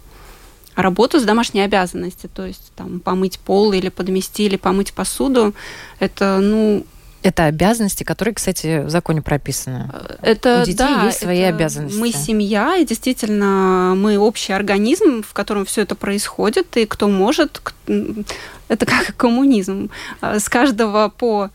работу, 0.77 1.18
за 1.18 1.25
домашние 1.25 1.64
обязанности. 1.64 2.29
То 2.29 2.45
есть 2.45 2.73
там 2.77 3.01
помыть 3.01 3.38
пол 3.38 3.73
или 3.73 3.88
подмести, 3.88 4.45
или 4.45 4.57
помыть 4.57 4.92
посуду. 4.92 5.55
Это, 5.99 6.40
ну, 6.42 6.85
это 7.22 7.44
обязанности, 7.44 8.04
которые, 8.04 8.35
кстати, 8.35 8.85
в 8.85 8.90
законе 8.90 9.22
прописаны. 9.22 9.90
Это, 10.22 10.62
У 10.62 10.66
детей 10.66 10.76
да, 10.78 11.04
есть 11.04 11.20
свои 11.20 11.42
обязанности. 11.42 11.98
Мы 11.98 12.12
семья, 12.12 12.76
и 12.76 12.85
действительно 12.85 13.94
мы 13.96 14.18
общий 14.18 14.52
организм, 14.52 15.22
в 15.22 15.32
котором 15.32 15.64
все 15.64 15.82
это 15.82 15.94
происходит, 15.94 16.76
и 16.76 16.87
кто 16.87 17.08
может, 17.08 17.62
это 17.87 18.87
как 18.87 19.14
коммунизм. 19.16 19.90
А, 20.20 20.38
с 20.38 20.48
каждого 20.48 21.08
по 21.08 21.50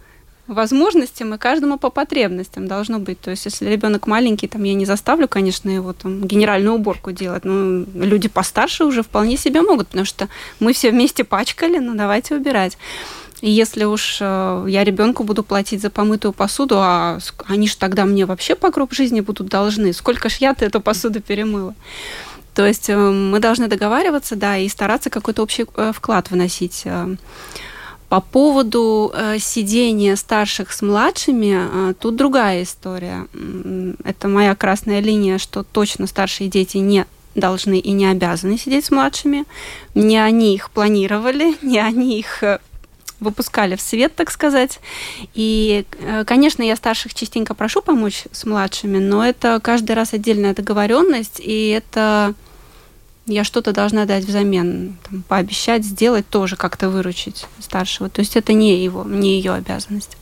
возможностям 0.47 1.33
и 1.33 1.37
каждому 1.37 1.77
по 1.77 1.89
потребностям 1.89 2.67
должно 2.67 2.99
быть. 2.99 3.19
То 3.19 3.31
есть, 3.31 3.45
если 3.45 3.65
ребенок 3.65 4.07
маленький, 4.07 4.47
там 4.47 4.63
я 4.63 4.73
не 4.73 4.85
заставлю, 4.85 5.27
конечно, 5.27 5.69
его 5.69 5.93
там 5.93 6.23
генеральную 6.25 6.75
уборку 6.75 7.11
делать. 7.11 7.43
Но 7.43 7.85
люди 7.93 8.29
постарше 8.29 8.85
уже 8.85 9.03
вполне 9.03 9.37
себе 9.37 9.61
могут, 9.61 9.89
потому 9.89 10.05
что 10.05 10.29
мы 10.59 10.73
все 10.73 10.91
вместе 10.91 11.23
пачкали, 11.23 11.79
ну 11.79 11.95
давайте 11.95 12.35
убирать. 12.35 12.77
И 13.41 13.51
если 13.51 13.83
уж 13.83 14.17
э, 14.19 14.65
я 14.67 14.83
ребенку 14.83 15.23
буду 15.23 15.43
платить 15.43 15.81
за 15.81 15.89
помытую 15.89 16.33
посуду, 16.33 16.77
а 16.79 17.19
они 17.47 17.67
же 17.67 17.77
тогда 17.77 18.05
мне 18.05 18.25
вообще 18.25 18.55
по 18.55 18.71
гроб 18.71 18.93
жизни 18.93 19.21
будут 19.21 19.47
должны. 19.47 19.93
Сколько 19.93 20.29
ж 20.29 20.37
я-то 20.37 20.65
эту 20.65 20.81
посуду 20.81 21.21
перемыла? 21.21 21.75
То 22.55 22.65
есть 22.65 22.89
э, 22.89 22.97
мы 22.97 23.39
должны 23.39 23.67
договариваться, 23.67 24.35
да, 24.35 24.57
и 24.57 24.67
стараться 24.67 25.11
какой-то 25.11 25.43
общий 25.43 25.65
э, 25.75 25.91
вклад 25.93 26.31
вносить. 26.31 26.85
По 28.09 28.21
поводу 28.21 29.13
сидения 29.37 30.15
старших 30.15 30.71
с 30.71 30.81
младшими, 30.81 31.93
тут 31.95 32.15
другая 32.15 32.63
история. 32.63 33.27
Это 34.05 34.29
моя 34.29 34.55
красная 34.55 35.01
линия, 35.01 35.37
что 35.37 35.63
точно 35.63 36.07
старшие 36.07 36.49
дети 36.49 36.77
не 36.77 37.05
должны 37.35 37.79
и 37.79 37.91
не 37.91 38.05
обязаны 38.05 38.57
сидеть 38.57 38.85
с 38.85 38.91
младшими. 38.91 39.43
Не 39.93 40.19
они 40.19 40.55
их 40.55 40.71
планировали, 40.71 41.57
не 41.61 41.79
они 41.79 42.17
их 42.17 42.45
выпускали 43.19 43.75
в 43.75 43.81
свет, 43.81 44.15
так 44.15 44.31
сказать. 44.31 44.79
И, 45.33 45.85
э, 45.99 46.23
конечно, 46.25 46.63
я 46.63 46.75
старших 46.75 47.13
частенько 47.13 47.53
прошу 47.53 47.81
помочь 47.81 48.25
с 48.31 48.45
младшими, 48.45 48.99
но 48.99 49.25
это 49.25 49.59
каждый 49.61 49.93
раз 49.93 50.13
отдельная 50.13 50.53
договоренность, 50.53 51.39
и 51.39 51.69
это 51.69 52.33
я 53.25 53.43
что-то 53.43 53.73
должна 53.73 54.05
дать 54.05 54.23
взамен, 54.23 54.97
там, 55.09 55.23
пообещать, 55.23 55.83
сделать 55.83 56.27
тоже, 56.29 56.55
как-то 56.55 56.89
выручить 56.89 57.45
старшего. 57.59 58.09
То 58.09 58.21
есть 58.21 58.37
это 58.37 58.53
не 58.53 58.81
его, 58.81 59.03
не 59.03 59.35
ее 59.35 59.53
обязанность. 59.53 60.17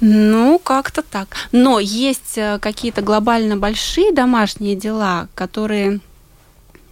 Ну, 0.00 0.58
как-то 0.58 1.02
так. 1.02 1.28
Но 1.52 1.78
есть 1.78 2.36
э, 2.36 2.58
какие-то 2.60 3.02
глобально 3.02 3.56
большие 3.56 4.12
домашние 4.12 4.74
дела, 4.74 5.28
которые 5.34 6.00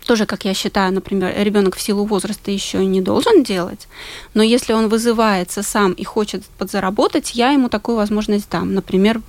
тоже, 0.05 0.27
как 0.27 0.45
я 0.45 0.55
считаю, 0.55 0.93
например, 0.93 1.35
ребенок 1.37 1.77
в 1.77 1.81
силу 1.81 2.05
возраста 2.05 2.51
еще 2.51 2.85
не 2.85 3.01
должен 3.01 3.43
делать, 3.43 3.89
но 4.35 4.43
если 4.43 4.73
он 4.73 4.89
вызывается 4.89 5.63
сам 5.63 5.93
и 5.93 6.05
хочет 6.05 6.45
подзаработать, 6.59 7.35
я 7.35 7.51
ему 7.51 7.69
такую 7.69 7.97
возможность 7.97 8.49
дам. 8.51 8.75
Например, 8.75 9.21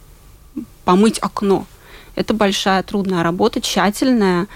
помыть 0.84 1.20
окно. 1.20 1.66
Это 2.16 2.34
большая 2.34 2.82
трудная 2.84 3.24
работа, 3.24 3.60
тщательная. 3.60 4.48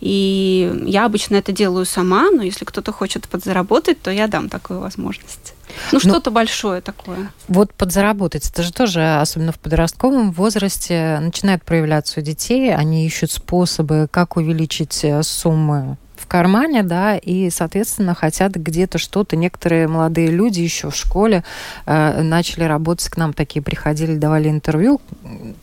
И 0.00 0.82
я 0.84 1.06
обычно 1.06 1.36
это 1.36 1.52
делаю 1.52 1.86
сама, 1.86 2.30
но 2.30 2.42
если 2.42 2.64
кто-то 2.64 2.92
хочет 2.92 3.26
подзаработать, 3.28 4.00
то 4.02 4.10
я 4.10 4.26
дам 4.26 4.48
такую 4.48 4.80
возможность. 4.80 5.55
Ну, 5.92 5.98
ну 6.02 6.10
что-то 6.10 6.30
большое 6.30 6.80
такое. 6.80 7.30
Вот 7.48 7.72
подзаработать, 7.74 8.48
это 8.48 8.62
же 8.62 8.72
тоже, 8.72 9.20
особенно 9.20 9.52
в 9.52 9.58
подростковом 9.58 10.32
возрасте, 10.32 11.18
начинает 11.20 11.64
проявляться 11.64 12.20
у 12.20 12.22
детей. 12.22 12.74
Они 12.74 13.06
ищут 13.06 13.30
способы, 13.30 14.08
как 14.10 14.36
увеличить 14.36 15.04
э, 15.04 15.22
суммы 15.22 15.96
кармане, 16.26 16.82
да, 16.82 17.16
и, 17.16 17.50
соответственно, 17.50 18.14
хотят 18.14 18.52
где-то 18.52 18.98
что-то. 18.98 19.36
Некоторые 19.36 19.88
молодые 19.88 20.28
люди 20.28 20.60
еще 20.60 20.90
в 20.90 20.96
школе 20.96 21.44
э, 21.86 22.22
начали 22.22 22.64
работать 22.64 23.08
к 23.08 23.16
нам, 23.16 23.32
такие 23.32 23.62
приходили, 23.62 24.16
давали 24.16 24.48
интервью 24.48 25.00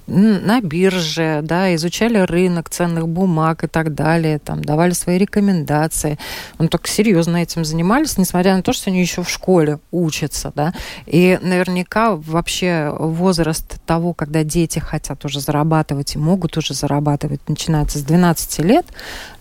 на 0.08 0.62
бирже, 0.62 1.40
да, 1.44 1.74
изучали 1.76 2.20
рынок 2.20 2.70
ценных 2.70 3.08
бумаг 3.08 3.64
и 3.64 3.68
так 3.68 3.94
далее, 3.94 4.40
там, 4.40 4.64
давали 4.64 4.92
свои 4.92 5.18
рекомендации. 5.18 6.18
Он 6.60 6.68
только 6.68 6.88
серьезно 6.88 7.38
этим 7.38 7.66
занимались, 7.66 8.18
несмотря 8.18 8.56
на 8.56 8.64
то, 8.64 8.74
что 8.74 8.90
они 8.90 9.02
еще 9.02 9.24
в 9.24 9.30
школе 9.30 9.80
учатся, 9.92 10.52
да. 10.56 10.74
И 11.06 11.40
наверняка 11.42 12.16
вообще 12.16 12.94
возраст 12.98 13.82
того, 13.86 14.14
когда 14.14 14.44
дети 14.44 14.80
хотят 14.80 15.26
уже 15.26 15.40
зарабатывать 15.40 16.16
и 16.16 16.20
могут 16.20 16.58
уже 16.58 16.74
зарабатывать, 16.74 17.42
начинается 17.48 18.00
с 18.00 18.04
12 18.04 18.60
лет, 18.60 18.86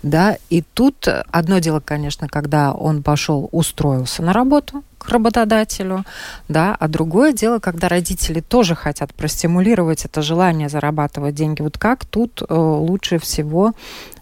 да, 0.01 0.37
и 0.49 0.61
тут 0.73 1.07
одно 1.31 1.59
дело, 1.59 1.79
конечно, 1.79 2.27
когда 2.27 2.73
он 2.73 3.03
пошел, 3.03 3.49
устроился 3.51 4.21
на 4.21 4.33
работу 4.33 4.83
к 4.97 5.09
работодателю, 5.09 6.05
да, 6.47 6.75
а 6.79 6.87
другое 6.87 7.33
дело, 7.33 7.59
когда 7.59 7.89
родители 7.89 8.39
тоже 8.39 8.75
хотят 8.75 9.13
простимулировать 9.13 10.05
это 10.05 10.21
желание 10.21 10.69
зарабатывать 10.69 11.35
деньги. 11.35 11.61
Вот 11.61 11.77
как 11.77 12.05
тут 12.05 12.41
э, 12.41 12.53
лучше 12.53 13.19
всего 13.19 13.73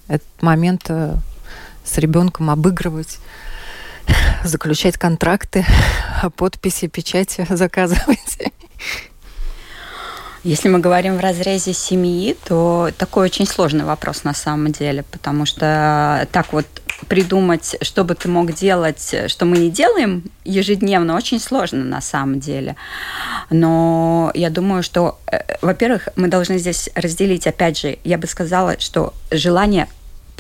этот 0.08 0.42
момент 0.42 0.86
э, 0.90 1.16
с 1.84 1.98
ребенком 1.98 2.50
обыгрывать? 2.50 3.20
заключать 4.44 4.98
контракты, 4.98 5.66
подписи, 6.36 6.88
печати 6.88 7.46
заказывать. 7.50 8.52
Если 10.44 10.70
мы 10.70 10.80
говорим 10.80 11.18
в 11.18 11.20
разрезе 11.20 11.72
семьи, 11.72 12.36
то 12.46 12.90
такой 12.98 13.26
очень 13.26 13.46
сложный 13.46 13.86
вопрос 13.86 14.24
на 14.24 14.34
самом 14.34 14.72
деле, 14.72 15.04
потому 15.12 15.46
что 15.46 16.28
так 16.32 16.52
вот 16.52 16.66
придумать, 17.08 17.76
что 17.82 18.04
бы 18.04 18.16
ты 18.16 18.28
мог 18.28 18.52
делать, 18.54 19.16
что 19.28 19.46
мы 19.46 19.58
не 19.58 19.70
делаем 19.70 20.24
ежедневно, 20.44 21.16
очень 21.16 21.40
сложно 21.40 21.84
на 21.84 22.02
самом 22.02 22.40
деле. 22.40 22.76
Но 23.52 24.32
я 24.34 24.50
думаю, 24.50 24.82
что, 24.82 25.20
э, 25.28 25.42
во-первых, 25.62 26.10
мы 26.16 26.28
должны 26.28 26.58
здесь 26.58 26.90
разделить, 26.96 27.46
опять 27.46 27.80
же, 27.80 27.98
я 28.04 28.18
бы 28.18 28.28
сказала, 28.28 28.80
что 28.80 29.14
желание 29.30 29.88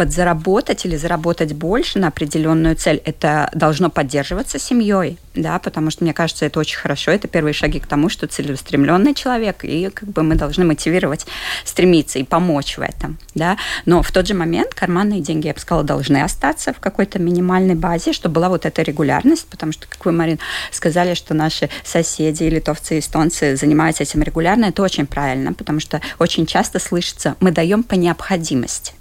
подзаработать 0.01 0.83
или 0.85 0.95
заработать 0.95 1.53
больше 1.53 1.99
на 1.99 2.07
определенную 2.07 2.75
цель, 2.75 2.99
это 3.05 3.51
должно 3.53 3.91
поддерживаться 3.91 4.57
семьей, 4.57 5.19
да, 5.35 5.59
потому 5.59 5.91
что 5.91 6.03
мне 6.03 6.11
кажется, 6.11 6.43
это 6.47 6.59
очень 6.59 6.79
хорошо, 6.79 7.11
это 7.11 7.27
первые 7.27 7.53
шаги 7.53 7.79
к 7.79 7.85
тому, 7.85 8.09
что 8.09 8.25
целеустремленный 8.25 9.13
человек, 9.13 9.63
и 9.63 9.91
как 9.93 10.09
бы 10.09 10.23
мы 10.23 10.33
должны 10.33 10.65
мотивировать, 10.65 11.27
стремиться 11.65 12.17
и 12.17 12.23
помочь 12.23 12.79
в 12.79 12.81
этом, 12.81 13.19
да. 13.35 13.57
Но 13.85 14.01
в 14.01 14.11
тот 14.11 14.25
же 14.25 14.33
момент 14.33 14.73
карманные 14.73 15.21
деньги, 15.21 15.45
я 15.45 15.53
бы 15.53 15.59
сказала, 15.59 15.83
должны 15.83 16.23
остаться 16.23 16.73
в 16.73 16.79
какой-то 16.79 17.19
минимальной 17.19 17.75
базе, 17.75 18.11
чтобы 18.11 18.33
была 18.33 18.49
вот 18.49 18.65
эта 18.65 18.81
регулярность, 18.81 19.45
потому 19.49 19.71
что, 19.71 19.85
как 19.87 20.03
вы, 20.03 20.13
Марин, 20.13 20.39
сказали, 20.71 21.13
что 21.13 21.35
наши 21.35 21.69
соседи, 21.83 22.45
литовцы, 22.45 22.97
эстонцы 22.97 23.55
занимаются 23.55 24.01
этим 24.01 24.23
регулярно, 24.23 24.65
это 24.65 24.81
очень 24.81 25.05
правильно, 25.05 25.53
потому 25.53 25.79
что 25.79 26.01
очень 26.17 26.47
часто 26.47 26.79
слышится, 26.79 27.35
мы 27.39 27.51
даем 27.51 27.83
по 27.83 27.93
необходимости 27.93 28.93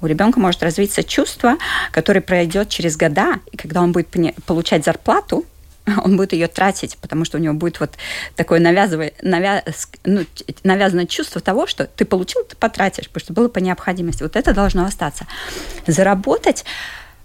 у 0.00 0.06
ребенка 0.06 0.40
может 0.40 0.62
развиться 0.62 1.02
чувство, 1.02 1.56
которое 1.90 2.20
пройдет 2.20 2.68
через 2.68 2.96
года, 2.96 3.40
и 3.52 3.56
когда 3.56 3.82
он 3.82 3.92
будет 3.92 4.08
получать 4.46 4.84
зарплату, 4.84 5.44
он 6.04 6.16
будет 6.16 6.32
ее 6.32 6.48
тратить, 6.48 6.96
потому 6.98 7.24
что 7.24 7.38
у 7.38 7.40
него 7.40 7.54
будет 7.54 7.80
вот 7.80 7.90
такое 8.36 8.60
навязывое, 8.60 9.12
навя, 9.22 9.64
ну, 10.04 10.24
навязанное 10.64 11.06
чувство 11.06 11.40
того, 11.40 11.66
что 11.66 11.86
ты 11.86 12.04
получил, 12.04 12.44
ты 12.44 12.56
потратишь, 12.56 13.08
потому 13.08 13.20
что 13.20 13.32
было 13.32 13.48
по 13.48 13.58
необходимости. 13.58 14.22
Вот 14.22 14.36
это 14.36 14.54
должно 14.54 14.84
остаться. 14.84 15.26
Заработать 15.86 16.64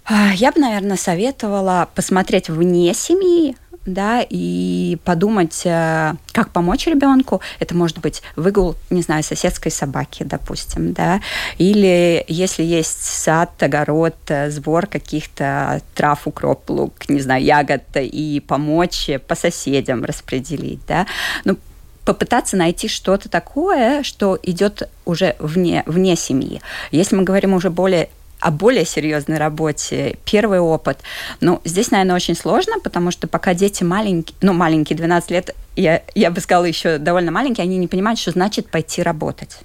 а, 0.06 0.32
я 0.34 0.52
бы, 0.52 0.60
наверное, 0.60 0.98
советовала 0.98 1.88
посмотреть 1.94 2.50
вне 2.50 2.92
семьи, 2.92 3.56
да, 3.86 4.24
и 4.28 4.98
подумать, 5.04 5.62
э, 5.64 6.14
как 6.32 6.50
помочь 6.50 6.86
ребенку. 6.86 7.40
Это 7.60 7.74
может 7.76 7.98
быть 7.98 8.22
выгул, 8.36 8.76
не 8.90 9.02
знаю, 9.02 9.22
соседской 9.22 9.70
собаки, 9.70 10.22
допустим, 10.22 10.92
да, 10.92 11.20
или 11.58 12.24
если 12.28 12.62
есть 12.62 13.04
сад, 13.04 13.50
огород, 13.62 14.16
э, 14.28 14.50
сбор 14.50 14.86
каких-то 14.86 15.82
трав, 15.94 16.26
укроп, 16.26 16.70
лук, 16.70 17.08
не 17.08 17.20
знаю, 17.20 17.42
ягод, 17.42 17.82
и 17.94 18.42
помочь 18.46 19.10
по 19.28 19.34
соседям 19.34 20.04
распределить, 20.04 20.80
да. 20.86 21.06
Ну, 21.44 21.58
попытаться 22.04 22.56
найти 22.56 22.88
что-то 22.88 23.28
такое, 23.28 24.02
что 24.02 24.38
идет 24.42 24.88
уже 25.04 25.36
вне, 25.38 25.82
вне 25.86 26.16
семьи. 26.16 26.60
Если 26.90 27.16
мы 27.16 27.22
говорим 27.22 27.54
уже 27.54 27.70
более 27.70 28.08
о 28.44 28.50
более 28.50 28.84
серьезной 28.84 29.38
работе, 29.38 30.18
первый 30.26 30.60
опыт. 30.60 30.98
Ну, 31.40 31.62
здесь, 31.64 31.90
наверное, 31.90 32.14
очень 32.14 32.36
сложно, 32.36 32.78
потому 32.78 33.10
что 33.10 33.26
пока 33.26 33.54
дети 33.54 33.82
маленькие, 33.82 34.36
ну, 34.42 34.52
маленькие, 34.52 34.98
12 34.98 35.30
лет, 35.30 35.56
я, 35.76 36.02
я 36.14 36.30
бы 36.30 36.40
сказала, 36.40 36.66
еще 36.66 36.98
довольно 36.98 37.32
маленькие, 37.32 37.64
они 37.64 37.78
не 37.78 37.88
понимают, 37.88 38.20
что 38.20 38.32
значит 38.32 38.68
пойти 38.68 39.02
работать 39.02 39.60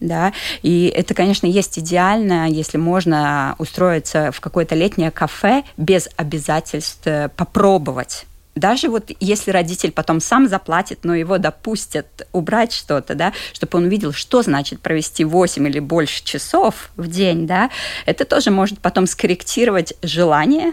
да, 0.00 0.32
и 0.62 0.92
это, 0.94 1.14
конечно, 1.14 1.46
есть 1.46 1.78
идеально, 1.78 2.50
если 2.50 2.76
можно 2.76 3.54
устроиться 3.58 4.32
в 4.32 4.40
какое-то 4.40 4.74
летнее 4.74 5.12
кафе 5.12 5.62
без 5.76 6.08
обязательств 6.16 7.06
э, 7.06 7.30
попробовать 7.36 8.26
даже 8.54 8.88
вот 8.88 9.10
если 9.20 9.50
родитель 9.50 9.92
потом 9.92 10.20
сам 10.20 10.48
заплатит, 10.48 11.00
но 11.02 11.14
его 11.14 11.38
допустят 11.38 12.26
убрать 12.32 12.72
что-то, 12.72 13.14
да, 13.14 13.32
чтобы 13.52 13.78
он 13.78 13.84
увидел, 13.84 14.12
что 14.12 14.42
значит 14.42 14.80
провести 14.80 15.24
8 15.24 15.66
или 15.66 15.80
больше 15.80 16.24
часов 16.24 16.90
в 16.96 17.08
день, 17.08 17.46
да, 17.46 17.70
это 18.06 18.24
тоже 18.24 18.50
может 18.50 18.78
потом 18.78 19.06
скорректировать 19.06 19.94
желание 20.02 20.72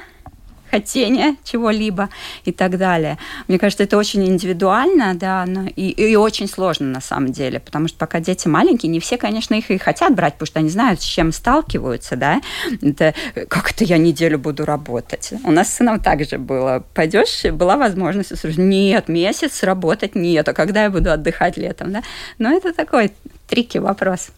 хотения 0.71 1.35
чего-либо 1.43 2.09
и 2.45 2.51
так 2.51 2.77
далее. 2.77 3.17
Мне 3.47 3.59
кажется, 3.59 3.83
это 3.83 3.97
очень 3.97 4.25
индивидуально, 4.25 5.13
да, 5.15 5.45
но 5.45 5.67
и, 5.67 5.89
и 5.89 6.15
очень 6.15 6.47
сложно 6.47 6.87
на 6.87 7.01
самом 7.01 7.31
деле, 7.31 7.59
потому 7.59 7.87
что 7.87 7.97
пока 7.97 8.19
дети 8.19 8.47
маленькие, 8.47 8.89
не 8.89 8.99
все, 8.99 9.17
конечно, 9.17 9.53
их 9.55 9.69
и 9.69 9.77
хотят 9.77 10.15
брать, 10.15 10.33
потому 10.33 10.47
что 10.47 10.59
они 10.59 10.69
знают, 10.69 11.01
с 11.01 11.05
чем 11.05 11.31
сталкиваются, 11.31 12.15
да. 12.15 12.41
Это 12.81 13.13
как 13.49 13.71
это 13.71 13.83
я 13.83 13.97
неделю 13.97 14.39
буду 14.39 14.65
работать? 14.65 15.33
У 15.43 15.51
нас 15.51 15.69
с 15.69 15.75
сыном 15.75 15.99
также 15.99 16.37
было. 16.37 16.83
Пойдешь, 16.93 17.43
была 17.51 17.75
возможность, 17.75 18.31
нет, 18.57 19.07
месяц 19.07 19.63
работать 19.63 20.15
нет, 20.15 20.47
а 20.47 20.53
когда 20.53 20.83
я 20.83 20.89
буду 20.89 21.11
отдыхать 21.11 21.57
летом, 21.57 21.91
да? 21.91 22.01
Но 22.37 22.51
это 22.51 22.73
такой 22.73 23.11
трики 23.47 23.77
вопрос. 23.77 24.29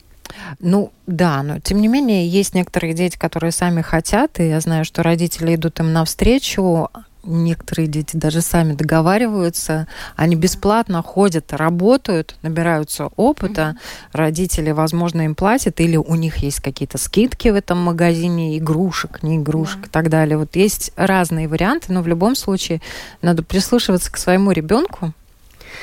Ну 0.59 0.91
да, 1.07 1.43
но 1.43 1.59
тем 1.59 1.81
не 1.81 1.87
менее 1.87 2.27
есть 2.27 2.55
некоторые 2.55 2.93
дети, 2.93 3.17
которые 3.17 3.51
сами 3.51 3.81
хотят, 3.81 4.39
и 4.39 4.47
я 4.47 4.59
знаю, 4.59 4.85
что 4.85 5.03
родители 5.03 5.55
идут 5.55 5.79
им 5.79 5.93
навстречу, 5.93 6.89
некоторые 7.23 7.87
дети 7.87 8.17
даже 8.17 8.41
сами 8.41 8.73
договариваются, 8.73 9.87
они 10.15 10.35
бесплатно 10.35 11.01
ходят, 11.01 11.53
работают, 11.53 12.35
набираются 12.41 13.07
опыта, 13.15 13.61
mm-hmm. 13.61 14.09
родители, 14.13 14.71
возможно, 14.71 15.21
им 15.21 15.35
платят, 15.35 15.79
или 15.79 15.95
у 15.95 16.15
них 16.15 16.37
есть 16.37 16.59
какие-то 16.59 16.97
скидки 16.97 17.47
в 17.47 17.55
этом 17.55 17.79
магазине 17.79 18.57
игрушек, 18.57 19.23
не 19.23 19.37
игрушек 19.37 19.83
yeah. 19.83 19.87
и 19.87 19.89
так 19.89 20.09
далее. 20.09 20.37
Вот 20.37 20.55
есть 20.55 20.91
разные 20.95 21.47
варианты, 21.47 21.93
но 21.93 22.01
в 22.01 22.07
любом 22.07 22.35
случае 22.35 22.81
надо 23.21 23.43
прислушиваться 23.43 24.11
к 24.11 24.17
своему 24.17 24.51
ребенку. 24.51 25.13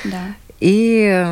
Да. 0.04 0.20
И 0.60 1.26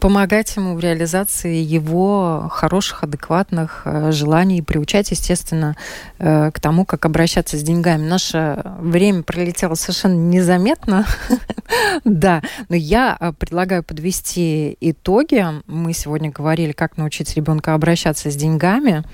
помогать 0.00 0.56
ему 0.56 0.74
в 0.74 0.80
реализации 0.80 1.62
его 1.62 2.48
хороших, 2.50 3.04
адекватных 3.04 3.82
э, 3.84 4.10
желаний 4.12 4.58
и 4.58 4.62
приучать, 4.62 5.10
естественно, 5.10 5.76
э, 6.18 6.50
к 6.52 6.58
тому, 6.58 6.84
как 6.84 7.04
обращаться 7.04 7.56
с 7.58 7.62
деньгами. 7.62 8.06
Наше 8.06 8.62
время 8.80 9.22
пролетело 9.22 9.74
совершенно 9.74 10.14
незаметно, 10.14 11.06
да, 12.04 12.42
но 12.68 12.76
я 12.76 13.16
э, 13.20 13.32
предлагаю 13.38 13.84
подвести 13.84 14.76
итоги. 14.80 15.44
Мы 15.66 15.92
сегодня 15.92 16.30
говорили, 16.30 16.72
как 16.72 16.96
научить 16.96 17.36
ребенка 17.36 17.74
обращаться 17.74 18.30
с 18.30 18.36
деньгами. 18.36 19.04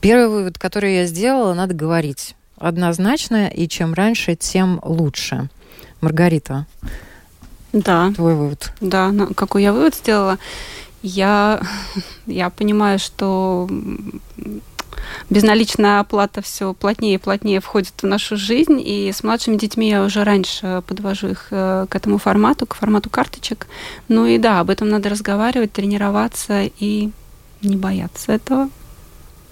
Первый 0.00 0.28
вывод, 0.28 0.58
который 0.58 0.94
я 0.94 1.06
сделала, 1.06 1.52
надо 1.52 1.74
говорить 1.74 2.36
однозначно, 2.58 3.48
и 3.48 3.68
чем 3.68 3.92
раньше, 3.92 4.36
тем 4.36 4.80
лучше. 4.84 5.48
Маргарита, 6.00 6.66
да. 7.76 8.12
Твой 8.14 8.34
вывод. 8.34 8.72
Да, 8.80 9.12
какой 9.36 9.62
я 9.62 9.72
вывод 9.72 9.94
сделала? 9.94 10.38
Я, 11.02 11.60
я 12.26 12.50
понимаю, 12.50 12.98
что 12.98 13.68
безналичная 15.28 16.00
оплата 16.00 16.40
все 16.40 16.72
плотнее 16.72 17.14
и 17.14 17.18
плотнее 17.18 17.60
входит 17.60 17.92
в 18.02 18.06
нашу 18.06 18.36
жизнь, 18.36 18.80
и 18.82 19.12
с 19.12 19.22
младшими 19.22 19.56
детьми 19.56 19.88
я 19.88 20.02
уже 20.04 20.24
раньше 20.24 20.82
подвожу 20.86 21.28
их 21.28 21.48
э, 21.50 21.86
к 21.88 21.94
этому 21.94 22.18
формату, 22.18 22.66
к 22.66 22.74
формату 22.74 23.10
карточек. 23.10 23.66
Ну 24.08 24.26
и 24.26 24.38
да, 24.38 24.60
об 24.60 24.70
этом 24.70 24.88
надо 24.88 25.10
разговаривать, 25.10 25.72
тренироваться 25.72 26.62
и 26.78 27.10
не 27.60 27.76
бояться 27.76 28.32
этого. 28.32 28.70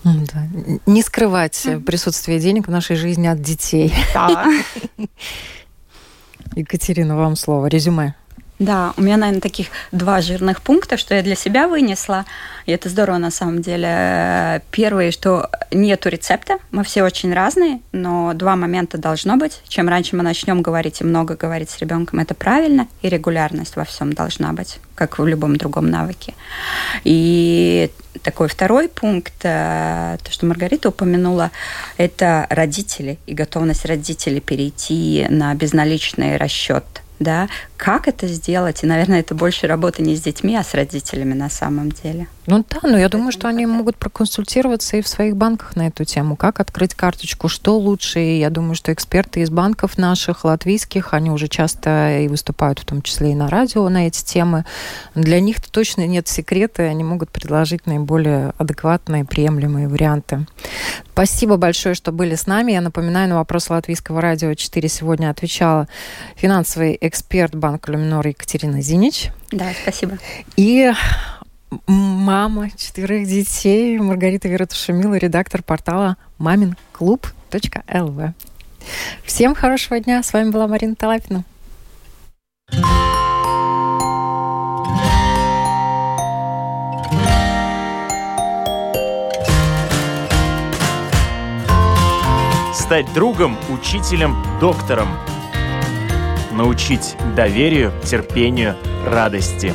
Да. 0.02 0.48
Не 0.86 1.02
скрывать 1.02 1.66
присутствие 1.86 2.38
денег 2.38 2.68
в 2.68 2.70
нашей 2.70 2.96
жизни 2.96 3.26
от 3.26 3.40
детей. 3.40 3.92
Да. 4.12 4.46
Екатерина, 6.54 7.16
вам 7.16 7.36
слово. 7.36 7.66
Резюме. 7.66 8.14
Да, 8.60 8.94
у 8.96 9.02
меня, 9.02 9.16
наверное, 9.16 9.40
таких 9.40 9.66
два 9.90 10.20
жирных 10.20 10.62
пункта, 10.62 10.96
что 10.96 11.14
я 11.14 11.22
для 11.22 11.34
себя 11.34 11.66
вынесла. 11.66 12.24
И 12.66 12.72
это 12.72 12.88
здорово 12.88 13.18
на 13.18 13.32
самом 13.32 13.62
деле. 13.62 14.62
Первое, 14.70 15.10
что 15.10 15.50
нету 15.72 16.08
рецепта. 16.08 16.58
Мы 16.70 16.84
все 16.84 17.02
очень 17.02 17.34
разные, 17.34 17.80
но 17.90 18.32
два 18.32 18.54
момента 18.54 18.96
должно 18.96 19.36
быть. 19.36 19.60
Чем 19.66 19.88
раньше 19.88 20.14
мы 20.14 20.22
начнем 20.22 20.62
говорить 20.62 21.00
и 21.00 21.04
много 21.04 21.34
говорить 21.36 21.70
с 21.70 21.78
ребенком, 21.80 22.20
это 22.20 22.34
правильно. 22.34 22.86
И 23.02 23.08
регулярность 23.08 23.74
во 23.74 23.84
всем 23.84 24.12
должна 24.12 24.52
быть, 24.52 24.78
как 24.94 25.18
в 25.18 25.26
любом 25.26 25.56
другом 25.56 25.90
навыке. 25.90 26.34
И 27.02 27.90
такой 28.24 28.48
второй 28.48 28.88
пункт, 28.88 29.34
э, 29.42 30.16
то, 30.22 30.32
что 30.32 30.46
Маргарита 30.46 30.88
упомянула, 30.88 31.52
это 31.98 32.46
родители 32.50 33.18
и 33.26 33.34
готовность 33.34 33.84
родителей 33.84 34.40
перейти 34.40 35.26
на 35.28 35.54
безналичный 35.54 36.36
расчет 36.36 36.84
да, 37.20 37.48
как 37.84 38.08
это 38.08 38.26
сделать, 38.28 38.82
и, 38.82 38.86
наверное, 38.86 39.20
это 39.20 39.34
больше 39.34 39.66
работа 39.66 40.00
не 40.00 40.16
с 40.16 40.22
детьми, 40.22 40.56
а 40.56 40.64
с 40.64 40.72
родителями 40.72 41.34
на 41.34 41.50
самом 41.50 41.92
деле. 41.92 42.28
Ну 42.46 42.64
да, 42.66 42.80
но 42.82 42.96
я 42.96 43.10
думаю, 43.10 43.30
что 43.30 43.46
они 43.46 43.66
могут 43.66 43.96
проконсультироваться 43.96 44.96
и 44.96 45.02
в 45.02 45.08
своих 45.08 45.36
банках 45.36 45.76
на 45.76 45.88
эту 45.88 46.04
тему, 46.04 46.34
как 46.34 46.60
открыть 46.60 46.94
карточку, 46.94 47.48
что 47.48 47.78
лучше. 47.78 48.20
И 48.20 48.38
я 48.38 48.48
думаю, 48.48 48.74
что 48.74 48.90
эксперты 48.90 49.40
из 49.40 49.50
банков 49.50 49.98
наших, 49.98 50.44
латвийских, 50.44 51.12
они 51.12 51.30
уже 51.30 51.48
часто 51.48 52.20
и 52.20 52.28
выступают, 52.28 52.78
в 52.78 52.86
том 52.86 53.02
числе 53.02 53.32
и 53.32 53.34
на 53.34 53.50
радио 53.50 53.86
на 53.90 54.06
эти 54.06 54.24
темы. 54.24 54.64
Для 55.14 55.40
них 55.40 55.60
точно 55.60 56.06
нет 56.06 56.26
секрета, 56.26 56.84
и 56.84 56.86
они 56.86 57.04
могут 57.04 57.30
предложить 57.30 57.86
наиболее 57.86 58.54
адекватные, 58.56 59.26
приемлемые 59.26 59.88
варианты. 59.88 60.46
Спасибо 61.12 61.58
большое, 61.58 61.94
что 61.94 62.12
были 62.12 62.34
с 62.34 62.46
нами. 62.46 62.72
Я 62.72 62.80
напоминаю, 62.80 63.28
на 63.28 63.36
вопрос 63.36 63.68
Латвийского 63.68 64.22
радио 64.22 64.54
4 64.54 64.88
сегодня 64.88 65.30
отвечала 65.30 65.86
финансовый 66.36 66.96
эксперт 67.00 67.54
банка 67.54 67.73
Светлана 67.74 67.78
Кулюминор 67.78 68.26
и 68.26 68.30
Екатерина 68.30 68.80
Зинич. 68.80 69.30
Да, 69.50 69.72
спасибо. 69.82 70.18
И 70.56 70.92
мама 71.86 72.70
четверых 72.76 73.26
детей 73.26 73.98
Маргарита 73.98 74.48
Вератушемила, 74.48 75.14
редактор 75.14 75.62
портала 75.62 76.16
маминклуб.лв. 76.38 78.34
Всем 79.24 79.54
хорошего 79.54 79.98
дня. 80.00 80.22
С 80.22 80.32
вами 80.32 80.50
была 80.50 80.68
Марина 80.68 80.94
Талапина. 80.94 81.44
Стать 92.74 93.12
другом, 93.14 93.56
учителем, 93.70 94.36
доктором. 94.60 95.08
Научить 96.54 97.16
доверию, 97.34 97.92
терпению, 98.04 98.76
радости. 99.04 99.74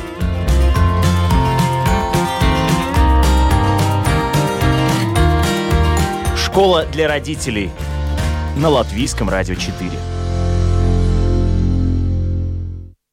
Школа 6.38 6.86
для 6.86 7.06
родителей 7.06 7.70
на 8.56 8.70
Латвийском 8.70 9.28
радио 9.28 9.56
4. 9.56 9.90